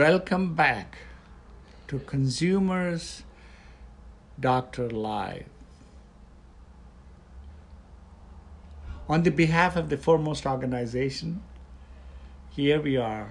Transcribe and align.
Welcome 0.00 0.54
back 0.54 0.96
to 1.88 1.98
Consumers 1.98 3.22
Doctor 4.40 4.88
Live. 4.88 5.44
On 9.10 9.22
the 9.24 9.30
behalf 9.30 9.76
of 9.76 9.90
the 9.90 9.98
foremost 9.98 10.46
organization, 10.46 11.42
here 12.48 12.80
we 12.80 12.96
are 12.96 13.28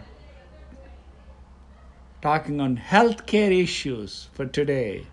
talking 2.22 2.62
on 2.62 2.78
healthcare 2.78 3.52
issues 3.64 4.28
for 4.34 4.46
today. 4.46 5.08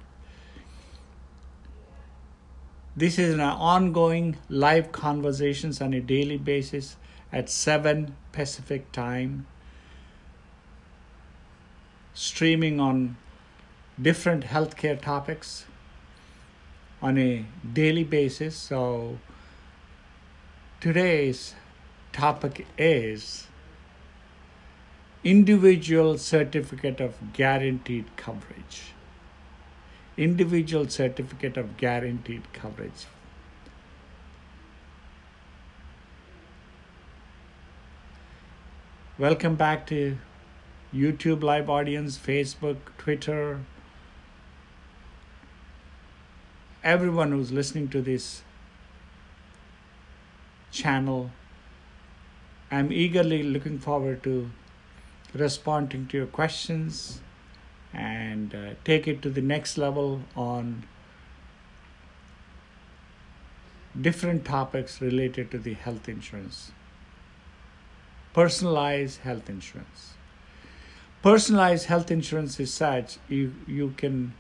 This 2.95 3.19
is 3.19 3.33
an 3.33 3.41
ongoing 3.41 4.37
live 4.51 4.93
conversations 4.93 5.81
on 5.81 5.95
a 5.95 6.01
daily 6.01 6.37
basis 6.37 6.97
at 7.33 7.49
7 7.49 8.15
Pacific 8.33 8.93
time 8.93 9.47
streaming 12.17 12.81
on 12.81 13.15
different 14.01 14.45
healthcare 14.45 14.99
topics 15.01 15.67
on 17.03 17.19
a 17.19 17.45
daily 17.75 18.05
basis. 18.05 18.57
So 18.57 19.19
today's 20.81 21.55
topic 22.13 22.67
is 22.79 23.47
individual 25.23 26.17
certificate 26.17 27.01
of 27.01 27.35
guaranteed 27.35 28.07
coverage. 28.17 28.95
Individual 30.17 30.89
certificate 30.89 31.59
of 31.59 31.77
guaranteed 31.77 32.51
coverage. 32.55 33.05
Welcome 39.19 39.57
back 39.57 39.87
to 39.89 40.17
YouTube 40.95 41.43
live 41.43 41.69
audience, 41.69 42.17
Facebook, 42.17 42.77
Twitter, 42.97 43.61
everyone 46.85 47.33
who's 47.33 47.51
listening 47.51 47.89
to 47.89 48.01
this 48.01 48.43
channel. 50.71 51.31
I'm 52.71 52.93
eagerly 52.93 53.43
looking 53.43 53.79
forward 53.79 54.23
to 54.23 54.51
responding 55.35 56.07
to 56.09 56.17
your 56.17 56.27
questions 56.27 57.21
and 57.93 58.55
uh, 58.55 58.75
take 58.85 59.09
it 59.09 59.23
to 59.23 59.31
the 59.31 59.41
next 59.43 59.77
level 59.77 60.23
on 60.37 60.85
different 64.01 64.45
topics 64.45 65.01
related 65.01 65.51
to 65.51 65.59
the 65.59 65.75
health 65.75 66.09
insurance. 66.09 66.71
Personalized 68.33 69.21
health 69.21 69.49
insurance 69.49 70.16
personalized 71.23 71.87
health 71.87 72.11
insurance 72.11 72.59
is 72.61 72.73
such 72.73 73.19
you 73.29 73.55
you 73.67 73.95
can 73.97 74.35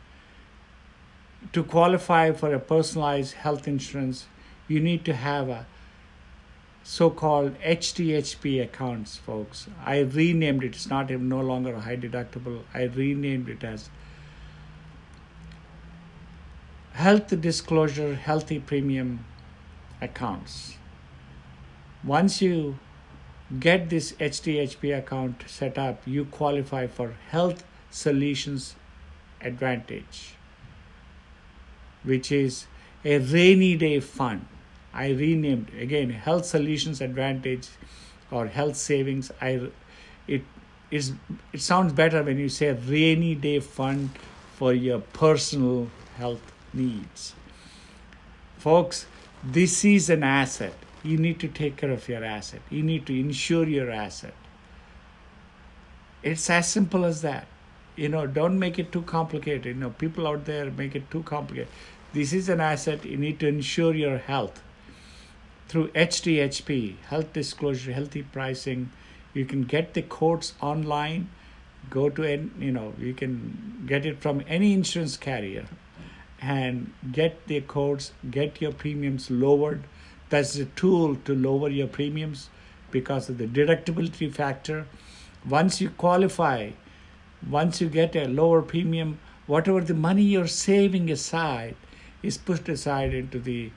to 1.52 1.62
qualify 1.62 2.32
for 2.32 2.52
a 2.54 2.58
personalized 2.58 3.34
health 3.34 3.66
insurance 3.68 4.26
you 4.68 4.80
need 4.80 5.04
to 5.04 5.14
have 5.14 5.48
a 5.48 5.66
so-called 6.86 7.58
HDHP 7.62 8.62
accounts 8.62 9.16
folks. 9.16 9.66
I 9.84 9.98
renamed 9.98 10.62
it. 10.62 10.76
It's 10.76 10.88
not 10.88 11.10
even 11.10 11.28
no 11.28 11.40
longer 11.40 11.74
a 11.74 11.80
high 11.80 11.96
deductible. 11.96 12.62
I 12.72 12.84
renamed 12.84 13.48
it 13.48 13.64
as 13.64 13.90
health 16.92 17.40
disclosure 17.40 18.14
healthy 18.14 18.60
premium 18.60 19.24
accounts. 20.00 20.76
Once 22.04 22.40
you 22.40 22.78
get 23.60 23.90
this 23.90 24.12
HDHP 24.12 24.96
account 24.98 25.44
set 25.46 25.78
up, 25.78 26.02
you 26.06 26.24
qualify 26.24 26.86
for 26.86 27.14
Health 27.30 27.64
Solutions 27.90 28.74
Advantage, 29.40 30.34
which 32.02 32.32
is 32.32 32.66
a 33.04 33.18
rainy 33.18 33.76
day 33.76 34.00
fund. 34.00 34.46
I 34.92 35.10
renamed 35.10 35.70
again 35.78 36.10
Health 36.10 36.46
Solutions 36.46 37.00
Advantage 37.00 37.68
or 38.30 38.46
Health 38.46 38.76
Savings. 38.76 39.30
I 39.40 39.68
it 40.26 40.42
is 40.90 41.12
it 41.52 41.60
sounds 41.60 41.92
better 41.92 42.22
when 42.22 42.38
you 42.38 42.48
say 42.48 42.72
rainy 42.72 43.34
day 43.34 43.60
fund 43.60 44.10
for 44.54 44.72
your 44.72 45.00
personal 45.00 45.88
health 46.16 46.52
needs. 46.72 47.34
Folks, 48.58 49.06
this 49.44 49.84
is 49.84 50.08
an 50.10 50.22
asset 50.22 50.74
you 51.06 51.16
need 51.16 51.38
to 51.40 51.48
take 51.48 51.76
care 51.76 51.90
of 51.90 52.08
your 52.08 52.24
asset. 52.24 52.60
You 52.70 52.82
need 52.82 53.06
to 53.06 53.18
insure 53.18 53.66
your 53.66 53.90
asset. 53.90 54.34
It's 56.22 56.50
as 56.50 56.68
simple 56.68 57.04
as 57.04 57.22
that. 57.22 57.46
You 57.94 58.08
know, 58.08 58.26
don't 58.26 58.58
make 58.58 58.78
it 58.78 58.92
too 58.92 59.02
complicated. 59.02 59.66
You 59.66 59.74
know, 59.74 59.90
people 59.90 60.26
out 60.26 60.44
there 60.44 60.70
make 60.70 60.94
it 60.94 61.10
too 61.10 61.22
complicated. 61.22 61.68
This 62.12 62.32
is 62.32 62.48
an 62.48 62.60
asset. 62.60 63.04
You 63.04 63.16
need 63.16 63.38
to 63.40 63.48
insure 63.48 63.94
your 63.94 64.18
health 64.18 64.62
through 65.68 65.88
HDHP, 65.88 66.96
health 67.08 67.32
disclosure, 67.32 67.92
healthy 67.92 68.22
pricing. 68.22 68.90
You 69.32 69.44
can 69.44 69.62
get 69.64 69.94
the 69.94 70.02
quotes 70.02 70.54
online. 70.60 71.30
Go 71.88 72.10
to, 72.10 72.50
you 72.58 72.72
know, 72.72 72.94
you 72.98 73.14
can 73.14 73.84
get 73.86 74.04
it 74.04 74.20
from 74.20 74.42
any 74.48 74.72
insurance 74.72 75.16
carrier 75.16 75.66
and 76.40 76.92
get 77.12 77.46
the 77.46 77.60
quotes, 77.60 78.12
get 78.30 78.60
your 78.60 78.72
premiums 78.72 79.30
lowered 79.30 79.84
that's 80.28 80.56
a 80.56 80.64
tool 80.64 81.16
to 81.24 81.34
lower 81.34 81.68
your 81.68 81.86
premiums 81.86 82.50
because 82.90 83.28
of 83.28 83.38
the 83.38 83.46
deductibility 83.46 84.32
factor. 84.32 84.86
Once 85.48 85.80
you 85.80 85.90
qualify, 85.90 86.70
once 87.48 87.80
you 87.80 87.88
get 87.88 88.16
a 88.16 88.26
lower 88.26 88.62
premium, 88.62 89.18
whatever 89.46 89.80
the 89.80 89.94
money 89.94 90.22
you're 90.22 90.46
saving 90.46 91.10
aside 91.10 91.76
is 92.22 92.38
pushed 92.38 92.68
aside 92.68 93.14
into 93.14 93.38
the 93.38 93.70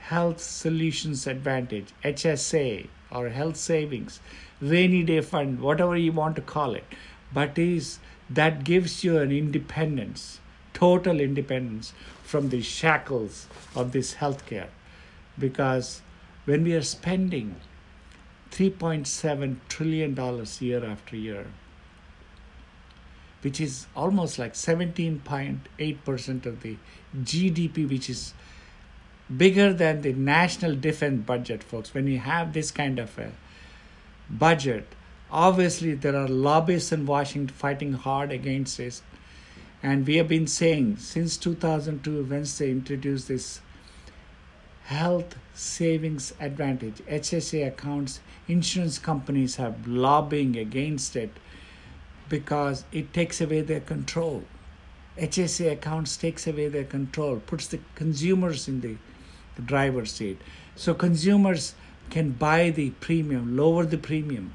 Health 0.00 0.40
Solutions 0.40 1.26
Advantage, 1.26 1.86
HSA, 2.04 2.88
or 3.10 3.28
Health 3.30 3.56
Savings, 3.56 4.20
Rainy 4.60 5.02
Day 5.02 5.20
Fund, 5.20 5.60
whatever 5.60 5.96
you 5.96 6.12
want 6.12 6.36
to 6.36 6.42
call 6.42 6.74
it. 6.74 6.84
But 7.32 7.56
is 7.56 7.98
that 8.28 8.64
gives 8.64 9.04
you 9.04 9.18
an 9.18 9.32
independence, 9.32 10.40
total 10.74 11.20
independence 11.20 11.94
from 12.32 12.48
the 12.48 12.62
shackles 12.62 13.46
of 13.76 13.92
this 13.92 14.14
healthcare. 14.14 14.68
Because 15.38 16.00
when 16.46 16.64
we 16.64 16.72
are 16.74 16.88
spending 16.90 17.56
3.7 18.52 19.56
trillion 19.68 20.14
dollars 20.14 20.60
year 20.60 20.84
after 20.84 21.16
year 21.16 21.46
which 23.42 23.60
is 23.60 23.86
almost 23.96 24.38
like 24.38 24.54
17.8% 24.54 26.46
of 26.46 26.60
the 26.62 26.76
GDP 27.30 27.88
which 27.88 28.08
is 28.10 28.34
bigger 29.44 29.72
than 29.72 30.02
the 30.02 30.12
national 30.12 30.76
defense 30.76 31.24
budget 31.26 31.62
folks 31.62 31.94
when 31.94 32.06
you 32.06 32.18
have 32.18 32.52
this 32.52 32.70
kind 32.70 32.98
of 32.98 33.18
a 33.18 33.30
budget 34.44 34.86
obviously 35.30 35.94
there 35.94 36.16
are 36.16 36.28
lobbyists 36.28 36.92
in 36.92 37.06
Washington 37.06 37.56
fighting 37.64 37.94
hard 37.94 38.30
against 38.30 38.76
this 38.76 39.02
and 39.82 40.06
we 40.06 40.16
have 40.16 40.28
been 40.28 40.46
saying 40.46 40.96
since 40.98 41.36
2002, 41.36 42.24
once 42.24 42.58
they 42.58 42.70
introduced 42.70 43.28
this 43.28 43.60
health 44.84 45.36
savings 45.54 46.32
advantage, 46.38 46.98
HSA 47.08 47.66
accounts, 47.66 48.20
insurance 48.46 48.98
companies 48.98 49.56
have 49.56 49.86
lobbying 49.88 50.56
against 50.56 51.16
it 51.16 51.30
because 52.28 52.84
it 52.92 53.12
takes 53.12 53.40
away 53.40 53.60
their 53.60 53.80
control. 53.80 54.44
HSA 55.18 55.72
accounts 55.72 56.16
takes 56.16 56.46
away 56.46 56.68
their 56.68 56.84
control, 56.84 57.40
puts 57.40 57.66
the 57.66 57.80
consumers 57.96 58.68
in 58.68 58.80
the, 58.80 58.96
the 59.56 59.62
driver's 59.62 60.12
seat. 60.12 60.40
So 60.76 60.94
consumers 60.94 61.74
can 62.08 62.30
buy 62.30 62.70
the 62.70 62.90
premium, 62.90 63.56
lower 63.56 63.84
the 63.84 63.98
premium 63.98 64.54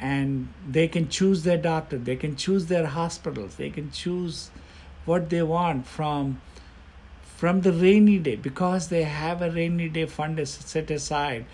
and 0.00 0.48
they 0.68 0.86
can 0.86 1.08
choose 1.08 1.42
their 1.44 1.56
doctor 1.56 1.96
they 1.96 2.16
can 2.16 2.36
choose 2.36 2.66
their 2.66 2.86
hospitals 2.86 3.56
they 3.56 3.70
can 3.70 3.90
choose 3.90 4.50
what 5.04 5.30
they 5.30 5.42
want 5.42 5.86
from 5.86 6.40
from 7.36 7.60
the 7.60 7.72
rainy 7.72 8.18
day. 8.18 8.34
Because 8.34 8.88
they 8.88 9.02
have 9.02 9.42
a 9.42 9.50
rainy 9.50 9.88
day 9.88 10.06
fund 10.06 10.46
set 10.48 10.90
aside 10.90 11.44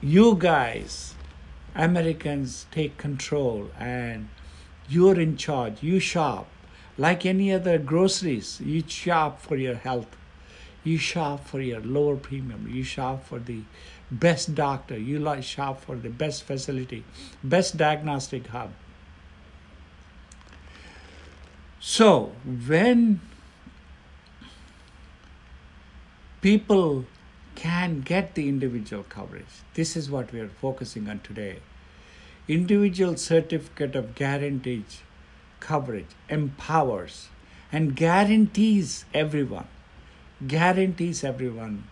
you 0.00 0.34
guys 0.34 1.14
americans 1.74 2.66
take 2.70 2.96
control 2.96 3.70
and 3.78 4.28
you're 4.90 5.20
in 5.20 5.36
charge. 5.36 5.82
You 5.82 6.00
shop 6.00 6.48
like 6.98 7.24
any 7.24 7.52
other 7.52 7.78
groceries. 7.78 8.60
You 8.60 8.82
shop 8.86 9.40
for 9.40 9.56
your 9.56 9.76
health. 9.76 10.16
You 10.82 10.98
shop 10.98 11.46
for 11.46 11.60
your 11.60 11.80
lower 11.80 12.16
premium. 12.16 12.68
You 12.68 12.82
shop 12.82 13.24
for 13.24 13.38
the 13.38 13.60
best 14.10 14.54
doctor, 14.54 14.98
you 14.98 15.18
like 15.18 15.42
shop 15.44 15.80
for 15.80 15.96
the 15.96 16.10
best 16.10 16.42
facility, 16.44 17.04
best 17.42 17.76
diagnostic 17.76 18.46
hub. 18.48 18.72
So 21.80 22.32
when 22.66 23.20
people 26.40 27.06
can 27.54 28.00
get 28.00 28.34
the 28.34 28.48
individual 28.48 29.04
coverage, 29.04 29.44
this 29.74 29.96
is 29.96 30.10
what 30.10 30.32
we 30.32 30.40
are 30.40 30.48
focusing 30.48 31.08
on 31.08 31.20
today. 31.20 31.60
individual 32.48 33.16
certificate 33.16 33.94
of 33.94 34.14
guaranteed 34.14 34.84
coverage 35.60 36.12
empowers 36.28 37.28
and 37.70 37.94
guarantees 37.94 39.04
everyone 39.14 39.68
guarantees 40.46 41.22
everyone 41.22 41.84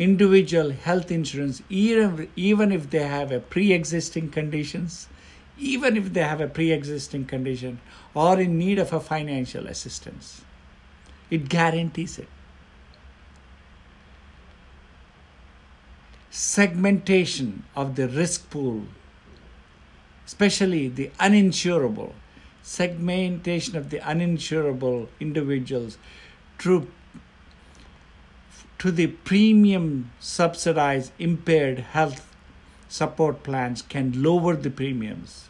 individual 0.00 0.70
health 0.70 1.10
insurance 1.10 1.62
even, 1.68 2.26
even 2.34 2.72
if 2.72 2.88
they 2.88 3.06
have 3.06 3.30
a 3.30 3.38
pre-existing 3.38 4.30
conditions 4.30 5.08
even 5.58 5.94
if 5.94 6.14
they 6.14 6.22
have 6.22 6.40
a 6.40 6.46
pre-existing 6.46 7.26
condition 7.26 7.78
or 8.14 8.40
in 8.40 8.58
need 8.58 8.78
of 8.78 8.94
a 8.94 9.00
financial 9.00 9.66
assistance 9.66 10.40
it 11.30 11.48
guarantees 11.48 12.18
it. 12.18 12.28
Segmentation 16.30 17.64
of 17.76 17.94
the 17.96 18.08
risk 18.08 18.48
pool 18.48 18.84
especially 20.24 20.88
the 20.88 21.10
uninsurable 21.20 22.12
segmentation 22.62 23.76
of 23.76 23.90
the 23.90 23.98
uninsurable 23.98 25.08
individuals 25.18 25.98
through 26.58 26.88
to 28.80 28.90
the 28.90 29.06
premium 29.06 30.10
subsidized 30.18 31.12
impaired 31.18 31.80
health 31.94 32.34
support 32.88 33.42
plans 33.42 33.82
can 33.82 34.22
lower 34.22 34.56
the 34.56 34.70
premiums 34.70 35.48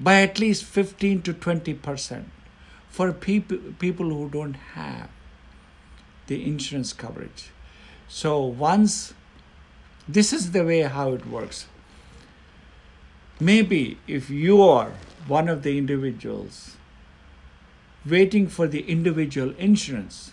by 0.00 0.22
at 0.22 0.38
least 0.38 0.64
15 0.64 1.22
to 1.22 1.32
20 1.32 1.74
percent 1.74 2.28
for 2.88 3.12
people 3.12 3.58
people 3.80 4.06
who 4.10 4.28
don't 4.28 4.60
have 4.74 5.10
the 6.28 6.44
insurance 6.46 6.92
coverage. 6.92 7.50
So 8.08 8.40
once 8.44 9.12
this 10.08 10.32
is 10.32 10.52
the 10.52 10.64
way 10.64 10.82
how 10.82 11.12
it 11.14 11.26
works. 11.26 11.66
Maybe 13.40 13.98
if 14.06 14.30
you 14.30 14.62
are 14.62 14.92
one 15.26 15.48
of 15.48 15.62
the 15.64 15.76
individuals 15.78 16.76
waiting 18.06 18.46
for 18.46 18.68
the 18.68 18.82
individual 18.96 19.52
insurance 19.58 20.32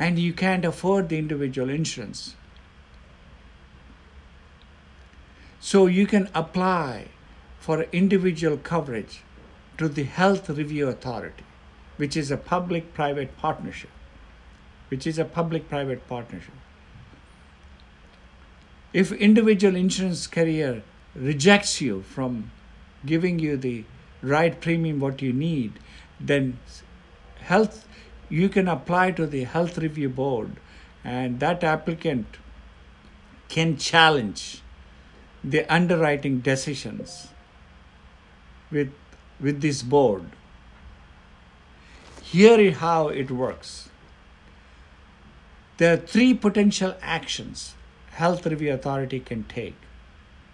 and 0.00 0.18
you 0.18 0.32
can't 0.32 0.64
afford 0.64 1.10
the 1.10 1.18
individual 1.18 1.68
insurance. 1.68 2.34
So 5.60 5.86
you 5.86 6.06
can 6.06 6.30
apply 6.34 7.08
for 7.58 7.82
individual 7.92 8.56
coverage 8.56 9.22
to 9.76 9.88
the 9.88 10.04
Health 10.04 10.48
Review 10.48 10.88
Authority, 10.88 11.44
which 11.98 12.16
is 12.16 12.30
a 12.30 12.38
public 12.38 12.94
private 12.94 13.36
partnership. 13.36 13.90
Which 14.88 15.06
is 15.06 15.18
a 15.18 15.24
public 15.24 15.68
private 15.68 16.08
partnership. 16.08 16.54
If 18.94 19.12
individual 19.12 19.76
insurance 19.76 20.26
carrier 20.26 20.82
rejects 21.14 21.80
you 21.80 22.02
from 22.02 22.50
giving 23.04 23.38
you 23.38 23.56
the 23.56 23.84
right 24.22 24.58
premium 24.60 24.98
what 24.98 25.20
you 25.20 25.32
need, 25.32 25.78
then 26.18 26.58
health 27.40 27.86
you 28.30 28.48
can 28.48 28.68
apply 28.68 29.10
to 29.10 29.26
the 29.26 29.44
health 29.44 29.76
review 29.76 30.08
board 30.08 30.56
and 31.04 31.40
that 31.40 31.64
applicant 31.64 32.38
can 33.48 33.76
challenge 33.76 34.62
the 35.42 35.64
underwriting 35.72 36.40
decisions 36.40 37.28
with 38.70 38.92
with 39.40 39.60
this 39.62 39.82
board. 39.82 40.24
Here 42.22 42.60
is 42.60 42.76
how 42.76 43.08
it 43.08 43.30
works. 43.30 43.88
There 45.78 45.94
are 45.94 45.96
three 45.96 46.34
potential 46.34 46.94
actions 47.00 47.74
health 48.12 48.46
review 48.46 48.72
authority 48.72 49.18
can 49.18 49.44
take. 49.44 49.76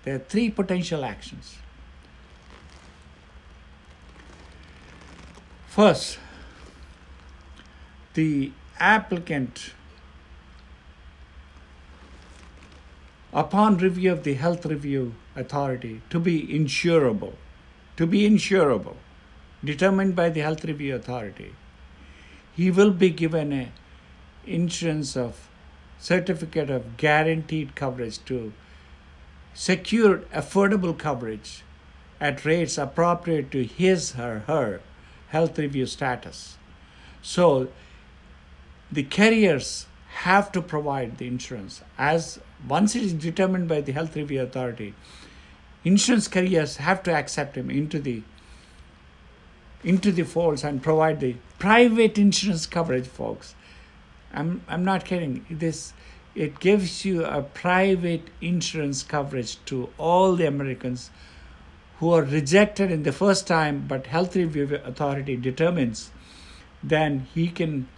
There 0.05 0.15
are 0.15 0.25
three 0.35 0.51
potential 0.51 1.05
actions. 1.05 1.57
First, 5.67 6.19
the 8.17 8.51
applicant, 8.81 9.73
upon 13.33 13.77
review 13.77 14.11
of 14.11 14.25
the 14.25 14.35
health 14.35 14.65
review 14.65 15.15
authority, 15.37 16.01
to 16.11 16.19
be 16.19 16.37
insurable, 16.47 17.35
to 17.97 18.07
be 18.07 18.29
insurable, 18.29 18.97
determined 19.63 20.17
by 20.17 20.31
the 20.31 20.41
health 20.41 20.65
review 20.65 20.95
authority, 20.95 21.53
he 22.55 22.71
will 22.71 22.91
be 22.91 23.11
given 23.11 23.53
a 23.53 23.73
insurance 24.47 25.17
of 25.17 25.49
certificate 25.99 26.71
of 26.71 26.97
guaranteed 26.97 27.75
coverage 27.75 28.25
to 28.25 28.53
secure 29.53 30.19
affordable 30.43 30.97
coverage 30.97 31.65
at 32.19 32.45
rates 32.45 32.79
appropriate 32.79 33.51
to 33.51 33.65
his 33.65 34.15
or 34.19 34.39
her 34.47 34.81
health 35.29 35.59
review 35.59 35.85
status. 35.85 36.57
So 37.21 37.69
the 38.91 39.03
carriers 39.03 39.87
have 40.09 40.51
to 40.53 40.63
provide 40.63 41.19
the 41.19 41.27
insurance. 41.27 41.83
As 41.99 42.41
once 42.67 42.97
it 42.97 43.03
is 43.03 43.13
determined 43.13 43.69
by 43.69 43.81
the 43.81 43.93
health 43.93 44.17
review 44.17 44.41
authority 44.43 44.95
insurance 45.85 46.27
carriers 46.27 46.79
have 46.79 47.01
to 47.05 47.15
accept 47.15 47.57
him 47.57 47.71
into 47.71 48.01
the 48.01 48.23
into 49.85 50.11
the 50.11 50.25
folds 50.25 50.65
and 50.65 50.83
provide 50.83 51.21
the 51.21 51.37
private 51.61 52.19
insurance 52.19 52.67
coverage 52.67 53.07
folks. 53.07 53.55
I'm 54.33 54.63
i'm 54.69 54.85
not 54.85 55.05
kidding. 55.05 55.47
This 55.49 55.93
it 56.35 56.59
gives 56.61 57.05
you 57.05 57.25
a 57.25 57.43
private 57.43 58.29
insurance 58.41 59.03
coverage 59.03 59.65
to 59.67 59.89
all 59.97 60.37
the 60.37 60.47
americans 60.47 61.11
who 61.99 62.13
are 62.13 62.23
rejected 62.23 62.91
in 62.91 63.05
the 63.05 63.13
first 63.13 63.47
time 63.47 63.85
but 63.89 64.09
health 64.09 64.37
review 64.37 64.79
authority 64.85 65.35
determines 65.35 66.11
then 66.83 67.27
he 67.35 67.49
can 67.49 67.89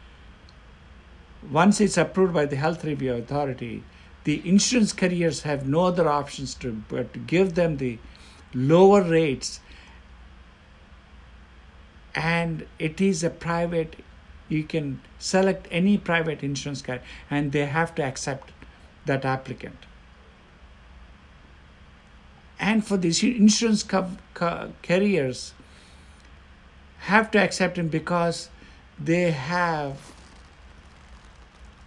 once 1.51 1.81
it's 1.81 1.97
approved 1.97 2.35
by 2.35 2.45
the 2.45 2.57
health 2.57 2.85
review 2.85 3.15
authority 3.15 3.83
the 4.29 4.47
insurance 4.47 4.93
carriers 4.93 5.41
have 5.43 5.67
no 5.67 5.87
other 5.87 6.07
options 6.07 6.55
to 6.55 6.71
but 6.89 7.13
to 7.15 7.19
give 7.19 7.55
them 7.55 7.79
the 7.79 7.99
lower 8.53 9.03
rates. 9.03 9.61
And 12.15 12.67
it 12.79 13.01
is 13.01 13.25
a 13.25 13.31
private 13.31 14.05
you 14.51 14.65
can 14.65 15.01
select 15.19 15.67
any 15.71 15.97
private 15.97 16.43
insurance 16.43 16.83
carrier 16.83 17.03
and 17.31 17.53
they 17.53 17.65
have 17.65 17.95
to 17.95 18.03
accept 18.03 18.53
that 19.07 19.25
applicant. 19.25 19.87
And 22.61 22.85
for 22.87 22.99
these 22.99 23.23
insurance 23.23 23.83
co- 23.83 24.17
co- 24.35 24.73
carriers 24.83 25.55
have 27.13 27.31
to 27.31 27.39
accept 27.39 27.79
him 27.79 27.89
because 27.89 28.51
they 28.99 29.31
have 29.31 30.13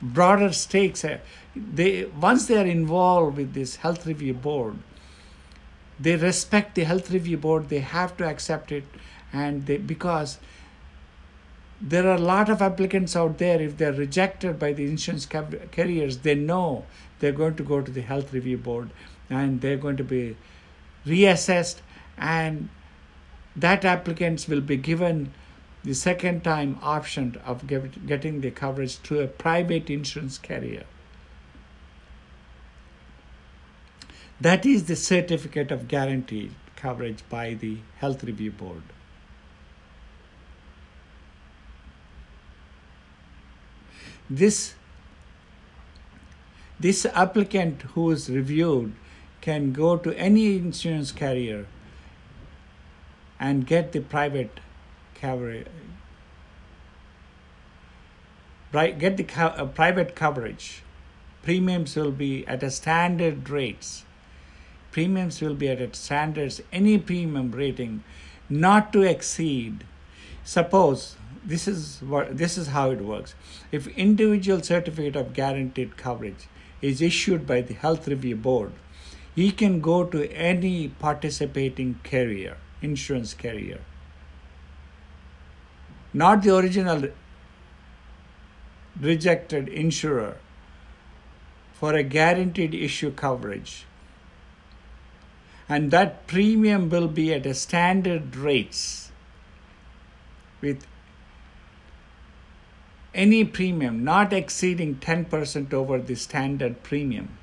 broader 0.01 0.51
stakes 0.51 1.03
eh, 1.05 1.17
they 1.55 2.05
once 2.05 2.47
they 2.47 2.57
are 2.57 2.65
involved 2.65 3.37
with 3.37 3.53
this 3.53 3.77
health 3.77 4.05
review 4.05 4.33
board 4.33 4.75
they 5.99 6.15
respect 6.15 6.75
the 6.75 6.83
health 6.83 7.11
review 7.11 7.37
board 7.37 7.69
they 7.69 7.79
have 7.79 8.15
to 8.17 8.25
accept 8.25 8.71
it 8.71 8.83
and 9.31 9.65
they 9.67 9.77
because 9.77 10.39
there 11.81 12.07
are 12.07 12.15
a 12.15 12.27
lot 12.29 12.49
of 12.49 12.61
applicants 12.61 13.15
out 13.15 13.37
there 13.37 13.59
if 13.61 13.77
they're 13.77 13.93
rejected 13.93 14.59
by 14.59 14.71
the 14.71 14.85
insurance 14.85 15.25
carriers 15.25 16.19
they 16.19 16.35
know 16.35 16.85
they're 17.19 17.31
going 17.31 17.55
to 17.55 17.63
go 17.63 17.81
to 17.81 17.91
the 17.91 18.01
health 18.01 18.33
review 18.33 18.57
board 18.57 18.89
and 19.29 19.61
they're 19.61 19.77
going 19.77 19.97
to 19.97 20.03
be 20.03 20.35
reassessed 21.05 21.81
and 22.17 22.69
that 23.55 23.83
applicants 23.83 24.47
will 24.47 24.61
be 24.61 24.77
given 24.77 25.33
the 25.83 25.93
second 25.93 26.43
time 26.43 26.77
option 26.81 27.39
of 27.45 27.65
get, 27.65 28.05
getting 28.05 28.41
the 28.41 28.51
coverage 28.51 28.97
through 28.97 29.21
a 29.21 29.27
private 29.27 29.89
insurance 29.89 30.37
carrier. 30.37 30.83
That 34.39 34.65
is 34.65 34.85
the 34.85 34.95
certificate 34.95 35.71
of 35.71 35.87
guaranteed 35.87 36.51
coverage 36.75 37.23
by 37.29 37.53
the 37.53 37.77
health 37.97 38.23
review 38.23 38.51
board. 38.51 38.83
This 44.29 44.75
this 46.79 47.05
applicant 47.05 47.83
who 47.93 48.09
is 48.09 48.27
reviewed 48.29 48.93
can 49.41 49.71
go 49.71 49.97
to 49.97 50.17
any 50.17 50.57
insurance 50.57 51.11
carrier 51.11 51.67
and 53.39 53.67
get 53.67 53.91
the 53.91 53.99
private 53.99 54.59
coverage 55.21 55.67
get 58.71 59.17
the 59.17 59.23
co- 59.23 59.47
uh, 59.47 59.65
private 59.65 60.15
coverage. 60.15 60.83
Premiums 61.43 61.95
will 61.95 62.11
be 62.11 62.47
at 62.47 62.63
a 62.63 62.71
standard 62.71 63.49
rates. 63.49 64.05
Premiums 64.91 65.41
will 65.41 65.55
be 65.55 65.69
at 65.69 65.81
a 65.81 65.93
standards 65.93 66.61
any 66.71 66.97
premium 66.97 67.51
rating 67.51 68.03
not 68.49 68.93
to 68.93 69.01
exceed. 69.01 69.83
Suppose 70.43 71.15
this 71.43 71.67
is 71.67 72.01
what 72.01 72.37
this 72.37 72.57
is 72.57 72.67
how 72.67 72.91
it 72.91 73.01
works. 73.01 73.35
If 73.71 73.87
individual 73.97 74.61
certificate 74.61 75.15
of 75.15 75.33
guaranteed 75.33 75.97
coverage 75.97 76.47
is 76.81 77.01
issued 77.01 77.45
by 77.47 77.61
the 77.61 77.73
Health 77.73 78.07
Review 78.07 78.35
Board, 78.35 78.71
he 79.35 79.51
can 79.51 79.79
go 79.81 80.03
to 80.03 80.31
any 80.31 80.89
participating 80.89 81.99
carrier, 82.03 82.57
insurance 82.81 83.33
carrier. 83.33 83.81
Not 86.13 86.43
the 86.43 86.55
original 86.55 87.09
rejected 88.99 89.67
insurer 89.69 90.37
for 91.73 91.93
a 91.93 92.03
guaranteed 92.03 92.73
issue 92.73 93.11
coverage. 93.11 93.85
And 95.67 95.89
that 95.91 96.27
premium 96.27 96.89
will 96.89 97.07
be 97.07 97.33
at 97.33 97.45
a 97.45 97.53
standard 97.53 98.35
rates 98.35 99.11
with 100.59 100.85
any 103.13 103.43
premium 103.43 104.03
not 104.03 104.31
exceeding 104.31 104.95
10% 104.95 105.73
over 105.73 105.99
the 105.99 106.15
standard 106.15 106.81
premium 106.83 107.37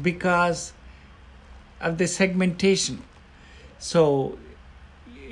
because 0.00 0.72
of 1.80 1.98
the 1.98 2.06
segmentation. 2.06 3.02
So 3.78 4.38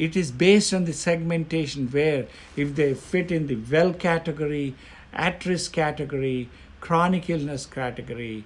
it 0.06 0.16
is 0.16 0.30
based 0.32 0.72
on 0.72 0.86
the 0.86 0.94
segmentation 0.94 1.88
where 1.88 2.26
if 2.56 2.74
they 2.74 2.94
fit 2.94 3.30
in 3.30 3.46
the 3.48 3.56
well 3.70 3.92
category, 3.92 4.74
at 5.12 5.44
risk 5.44 5.72
category, 5.72 6.48
chronic 6.80 7.28
illness 7.28 7.66
category, 7.66 8.44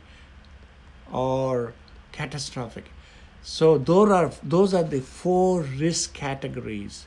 or 1.12 1.72
catastrophic. 2.10 2.90
So 3.42 3.78
those 3.78 4.10
are 4.10 4.32
those 4.42 4.74
are 4.74 4.82
the 4.82 5.00
four 5.00 5.60
risk 5.62 6.12
categories 6.14 7.06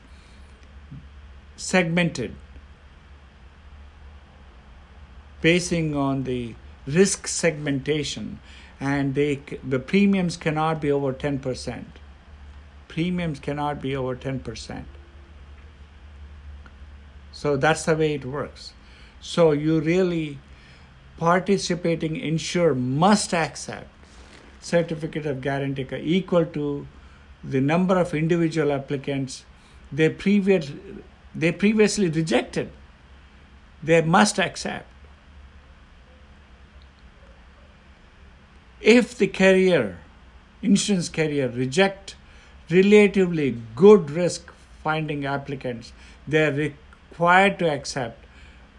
segmented 1.57 2.35
basing 5.41 5.95
on 5.95 6.23
the 6.23 6.55
risk 6.85 7.27
segmentation 7.27 8.39
and 8.79 9.15
they 9.15 9.39
the 9.75 9.79
premiums 9.79 10.37
cannot 10.37 10.79
be 10.79 10.91
over 10.91 11.11
10% 11.11 11.85
premiums 12.87 13.39
cannot 13.39 13.81
be 13.81 13.95
over 13.95 14.15
10% 14.15 14.83
so 17.37 17.55
that's 17.55 17.83
the 17.83 17.95
way 17.95 18.15
it 18.15 18.25
works. 18.25 18.73
So 19.21 19.51
you 19.51 19.79
really 19.79 20.39
participating 21.19 22.15
insurer 22.15 22.73
must 22.73 23.31
accept 23.31 23.89
certificate 24.59 25.27
of 25.27 25.39
guarantee 25.41 25.85
equal 25.97 26.45
to 26.45 26.87
the 27.43 27.61
number 27.61 27.95
of 27.99 28.15
individual 28.15 28.71
applicants 28.71 29.45
they 29.91 30.09
previous 30.09 30.71
they 31.35 31.51
previously 31.51 32.09
rejected. 32.09 32.71
They 33.83 34.01
must 34.01 34.39
accept. 34.39 34.87
If 38.81 39.15
the 39.15 39.27
carrier, 39.27 39.99
insurance 40.63 41.09
carrier, 41.09 41.49
reject 41.49 42.15
relatively 42.69 43.57
good 43.75 44.11
risk 44.11 44.51
finding 44.83 45.25
applicants, 45.25 45.93
they 46.27 46.45
are 46.45 46.51
required 46.51 47.59
to 47.59 47.69
accept 47.69 48.25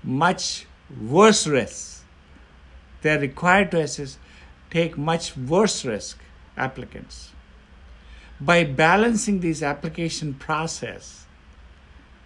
much 0.03 0.67
worse 1.01 1.47
risks. 1.47 2.03
They 3.03 3.15
are 3.15 3.21
required 3.21 3.71
to 3.73 3.81
assess, 3.81 4.19
take 4.71 4.99
much 4.99 5.37
worse 5.37 5.85
risk 5.85 6.19
applicants. 6.57 7.33
By 8.41 8.65
balancing 8.65 9.41
this 9.41 9.63
application 9.63 10.35
process, 10.35 11.27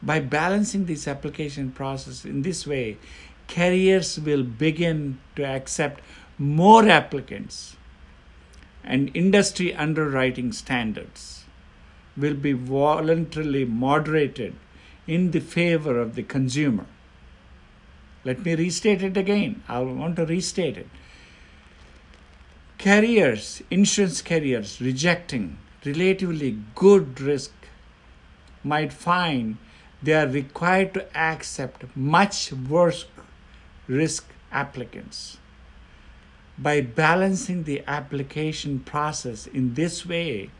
by 0.02 0.21
balancing 0.21 0.87
this 0.87 1.07
application 1.07 1.71
process 1.71 2.25
in 2.25 2.42
this 2.42 2.66
way, 2.66 2.99
carriers 3.47 4.19
will 4.19 4.42
begin 4.42 5.19
to 5.37 5.45
accept 5.45 6.02
more 6.38 6.88
applicants 6.88 7.76
and 8.85 9.11
industry 9.14 9.75
underwriting 9.75 10.52
standards 10.52 11.41
will 12.16 12.35
be 12.35 12.52
voluntarily 12.52 13.64
moderated 13.64 14.54
in 15.07 15.31
the 15.31 15.40
favor 15.40 15.99
of 15.99 16.14
the 16.14 16.23
consumer. 16.23 16.87
Let 18.25 18.45
me 18.45 18.54
restate 18.54 19.02
it 19.02 19.16
again. 19.16 19.62
I 19.69 19.81
want 19.81 20.16
to 20.16 20.26
restate 20.26 20.76
it. 20.76 20.88
Carriers, 22.78 23.62
insurance 23.71 24.23
carriers 24.23 24.81
rejecting 24.81 25.59
relatively 25.85 26.59
good 26.75 27.21
risk 27.21 27.52
might 28.64 28.92
find 28.92 29.57
they 30.02 30.14
are 30.14 30.26
required 30.26 30.95
to 30.95 31.16
accept 31.16 31.85
much 31.97 32.52
worse 32.52 33.07
risk 33.87 34.26
applicants 34.50 35.38
by 36.59 36.81
balancing 36.81 37.64
the 37.64 37.83
application 37.87 38.81
process 38.81 39.47
in 39.47 39.75
this 39.75 40.04
way, 40.07 40.50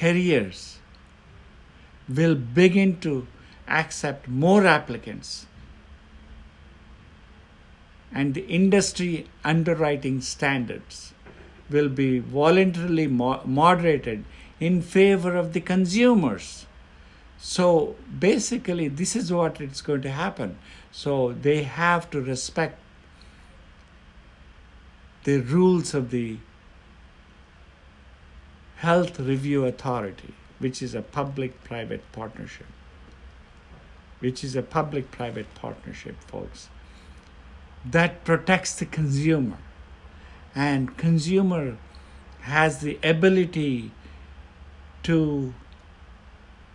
carriers 0.00 0.78
will 2.08 2.34
begin 2.60 3.00
to 3.00 3.26
accept 3.80 4.28
more 4.28 4.66
applicants 4.66 5.46
and 8.12 8.34
the 8.34 8.46
industry 8.46 9.26
underwriting 9.42 10.20
standards 10.20 11.12
will 11.70 11.88
be 11.88 12.18
voluntarily 12.18 13.06
mo- 13.06 13.40
moderated 13.44 14.24
in 14.60 14.80
favor 14.80 15.36
of 15.36 15.52
the 15.52 15.60
consumers. 15.60 16.66
So 17.38 17.96
basically, 18.18 18.88
this 18.88 19.16
is 19.16 19.32
what 19.32 19.60
it's 19.60 19.80
going 19.80 20.02
to 20.02 20.10
happen. 20.10 20.58
So 20.92 21.32
they 21.32 21.62
have 21.64 22.08
to 22.10 22.20
respect 22.20 22.78
the 25.24 25.38
rules 25.40 25.94
of 25.94 26.10
the 26.10 26.38
Health 28.76 29.18
Review 29.18 29.64
Authority, 29.64 30.34
which 30.58 30.82
is 30.82 30.94
a 30.94 31.02
public 31.02 31.62
private 31.64 32.02
partnership. 32.12 32.66
Which 34.20 34.42
is 34.42 34.56
a 34.56 34.62
public 34.62 35.10
private 35.10 35.52
partnership, 35.54 36.16
folks, 36.26 36.68
that 37.84 38.24
protects 38.24 38.74
the 38.74 38.86
consumer. 38.86 39.58
And 40.54 40.96
consumer 40.96 41.76
has 42.42 42.78
the 42.78 42.98
ability 43.02 43.90
to 45.02 45.52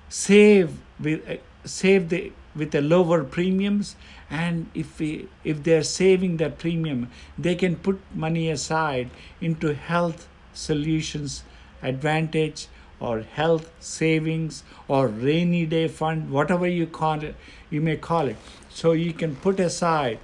save 0.09 0.79
with 0.99 1.27
uh, 1.29 1.37
save 1.63 2.09
the 2.09 2.31
with 2.55 2.71
the 2.71 2.81
lower 2.81 3.23
premiums 3.23 3.95
and 4.29 4.69
if 4.73 4.99
we 4.99 5.27
if 5.43 5.63
they're 5.63 5.83
saving 5.83 6.37
that 6.37 6.57
premium 6.57 7.09
they 7.37 7.55
can 7.55 7.75
put 7.75 7.99
money 8.13 8.49
aside 8.49 9.09
into 9.39 9.73
health 9.73 10.27
solutions 10.53 11.43
advantage 11.81 12.67
or 12.99 13.21
health 13.21 13.71
savings 13.79 14.63
or 14.87 15.07
rainy 15.07 15.65
day 15.65 15.87
fund 15.87 16.29
whatever 16.29 16.67
you 16.67 16.85
call 16.85 17.23
it 17.23 17.35
you 17.69 17.81
may 17.81 17.95
call 17.95 18.27
it 18.27 18.37
so 18.69 18.91
you 18.91 19.13
can 19.13 19.35
put 19.35 19.59
aside 19.59 20.19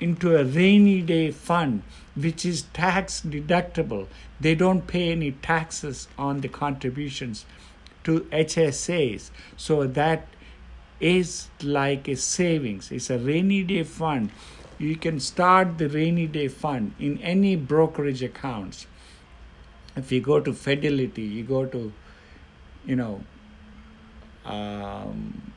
into 0.00 0.36
a 0.36 0.44
rainy 0.44 1.00
day 1.00 1.30
fund 1.30 1.82
which 2.14 2.44
is 2.44 2.62
tax 2.72 3.20
deductible 3.20 4.06
they 4.40 4.54
don't 4.54 4.86
pay 4.86 5.10
any 5.10 5.32
taxes 5.32 6.08
on 6.18 6.40
the 6.40 6.48
contributions 6.48 7.44
to 8.04 8.20
HSAs 8.32 9.30
so 9.56 9.86
that 9.86 10.28
is 11.00 11.48
like 11.62 12.08
a 12.08 12.16
savings. 12.16 12.90
It's 12.90 13.10
a 13.10 13.18
rainy 13.18 13.62
day 13.62 13.82
fund. 13.82 14.30
You 14.78 14.96
can 14.96 15.20
start 15.20 15.78
the 15.78 15.88
rainy 15.88 16.26
day 16.26 16.48
fund 16.48 16.94
in 16.98 17.18
any 17.18 17.56
brokerage 17.56 18.22
accounts. 18.22 18.86
If 19.98 20.12
you 20.12 20.20
go 20.20 20.40
to 20.40 20.52
Fidelity, 20.52 21.22
you 21.22 21.44
go 21.44 21.66
to, 21.66 21.92
you 22.86 22.96
know, 22.96 23.22
um, 24.44 25.52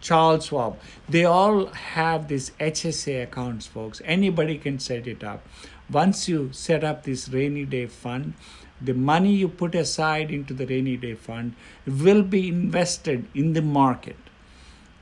Charles 0.00 0.46
Schwab, 0.46 0.78
they 1.08 1.24
all 1.24 1.66
have 1.66 2.28
these 2.28 2.50
HSA 2.58 3.24
accounts, 3.24 3.66
folks. 3.66 4.00
Anybody 4.04 4.58
can 4.58 4.78
set 4.78 5.06
it 5.06 5.22
up. 5.22 5.46
Once 5.90 6.28
you 6.28 6.50
set 6.52 6.84
up 6.84 7.04
this 7.04 7.28
rainy 7.28 7.64
day 7.64 7.86
fund, 7.86 8.34
the 8.80 8.94
money 8.94 9.34
you 9.34 9.48
put 9.48 9.74
aside 9.74 10.30
into 10.30 10.54
the 10.54 10.66
rainy 10.66 10.96
day 10.96 11.14
fund 11.14 11.54
will 11.86 12.22
be 12.22 12.48
invested 12.48 13.26
in 13.34 13.52
the 13.52 13.62
market 13.62 14.16